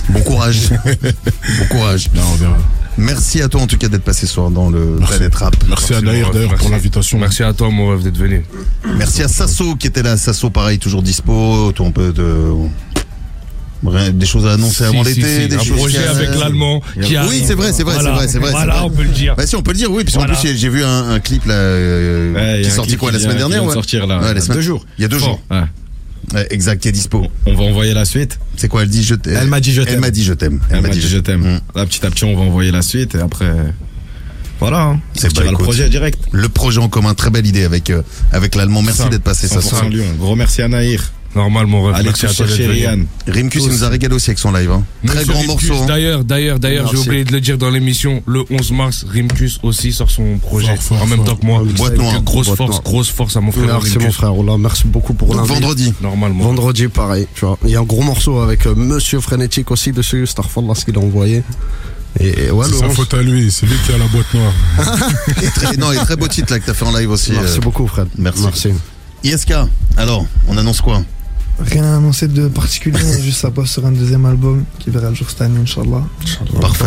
[0.10, 0.70] Bon courage.
[0.70, 2.10] bon courage.
[2.16, 2.58] on verra.
[2.98, 5.56] Merci à toi en tout cas d'être passé ce soir dans le Planète Rap.
[5.68, 6.72] Merci à Naïr mon ref, d'ailleurs pour merci.
[6.72, 7.18] l'invitation.
[7.20, 8.46] Merci à toi, mon ref, d'être venu.
[8.98, 10.16] Merci à Sasso qui était là.
[10.16, 11.72] Sasso, pareil, toujours dispo.
[11.74, 12.22] Toi, on peut te...
[14.14, 16.30] Des choses à annoncer Si, avant si, l'été, si, des un choses projet qui- avec
[16.40, 17.44] l'Allemand qui Oui, arrive.
[17.46, 18.10] c'est vrai, c'est vrai, Voilà.
[18.10, 18.52] c'est vrai, c'est vrai.
[18.52, 18.84] Voilà, vrai.
[18.86, 19.36] on peut le dire.
[19.36, 20.04] Bah si, on peut le dire, oui.
[20.04, 20.34] Puis en Voilà.
[20.36, 23.20] plus, j'ai- vu un, un clip là, euh, Ouais, qui a est sorti quoi la
[23.20, 23.74] semaine dernière ouais.
[23.74, 24.18] sortir, là.
[24.20, 24.86] Ouais, la Il y a semaine- deux jours.
[24.98, 25.28] Il y a deux Fort.
[25.30, 25.42] jours.
[25.52, 26.48] Ouais.
[26.50, 27.28] Exact, qui est dispo.
[27.46, 28.40] On va envoyer la suite.
[28.58, 29.38] C'est quoi Elle dit je t'aime.
[29.40, 29.94] Elle m'a dit je t'aime.
[29.94, 30.60] Elle m'a dit je t'aime.
[30.72, 31.60] Elle m'a dit je t'aime.
[31.76, 33.52] Là, petit à petit, on va envoyer la suite et après.
[34.60, 34.82] Voilà.
[34.84, 35.00] Hein.
[35.14, 36.20] C'est Sortira bah, le projet direct.
[36.32, 38.02] Le projet en commun, très belle idée avec, euh,
[38.32, 38.82] avec l'allemand.
[38.82, 40.06] Merci d'être passé ça 100% Lyon.
[40.18, 41.12] Gros merci à Naïr.
[41.36, 41.96] Normal, mon ref.
[41.96, 42.46] Allez merci à toi.
[42.48, 43.00] Rian.
[43.28, 44.72] Rimkus, il nous a régalé aussi avec son live.
[44.72, 44.84] hein.
[45.06, 45.84] Très grand Rimkus, morceau.
[45.84, 45.86] hein.
[45.88, 48.24] D'ailleurs, d'ailleurs, d'ailleurs, j'ai oublié de le dire dans l'émission.
[48.26, 51.26] Le 11 mars, Rimkus aussi sort son projet Fort, fort, en même fort.
[51.26, 51.62] temps que moi.
[51.76, 52.22] Boîte noire.
[52.24, 52.82] Grosse Boîte force, noire.
[52.84, 53.66] grosse force à mon frère.
[53.66, 54.06] Merci Rimkus.
[54.06, 55.52] mon frère, Ola, merci beaucoup pour l'invite.
[55.52, 55.94] vendredi.
[56.02, 56.44] Normalement.
[56.46, 57.58] Vendredi, pareil, tu vois.
[57.66, 60.86] Il y a un gros morceau avec euh, Monsieur Frénétique aussi dessus, Starfall, là, ce
[60.86, 61.44] qu'il a envoyé.
[62.20, 62.96] Et, et ouais, C'est sa 11.
[62.96, 64.54] faute à lui, c'est lui qui a la boîte noire.
[65.44, 67.34] Et très, non, et très beau titre là que t'as fait en live aussi.
[67.34, 68.08] Merci euh, beaucoup, Fred.
[68.18, 68.44] Merci.
[68.44, 68.70] Merci.
[69.24, 69.54] ISK,
[69.98, 71.02] alors, on annonce quoi?
[71.60, 75.16] Rien à annoncer de particulier, juste ça bosse sur un deuxième album qui verra le
[75.16, 76.04] jour cette année, Inch'Allah.
[76.60, 76.86] Parfait.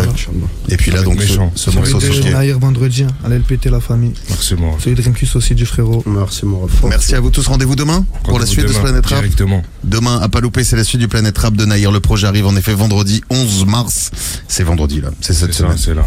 [0.69, 1.53] Et puis là, donc, ce, méchant.
[1.55, 3.09] ce Celui morceau sur Naïr vendredi, hein.
[3.25, 4.13] allez le péter la famille.
[4.29, 4.83] Merci, ref.
[4.83, 6.03] Celui de Rimkus aussi du frérot.
[6.07, 6.43] Merci.
[6.85, 7.47] Merci à vous tous.
[7.47, 9.21] Rendez-vous demain pour la suite de ce demain, Planète Rap.
[9.21, 9.63] Directement.
[9.85, 11.91] Demain, à pas louper, c'est la suite du Planète Rap de Naïr.
[11.91, 14.11] Le projet arrive en effet vendredi 11 mars.
[14.49, 15.79] C'est vendredi là, c'est cette semaine.
[15.79, 16.05] c'est là.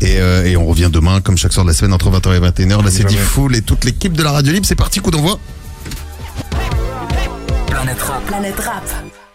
[0.00, 2.40] Et, euh, et on revient demain, comme chaque soir de la semaine, entre 20h et
[2.40, 2.84] 21h.
[2.84, 3.08] Là, c'est.
[3.08, 4.66] Diffoul et toute l'équipe de la Radio Libre.
[4.66, 5.38] C'est parti, coup d'envoi.
[7.78, 8.24] Planète Rap.
[8.24, 9.27] Planète Rap.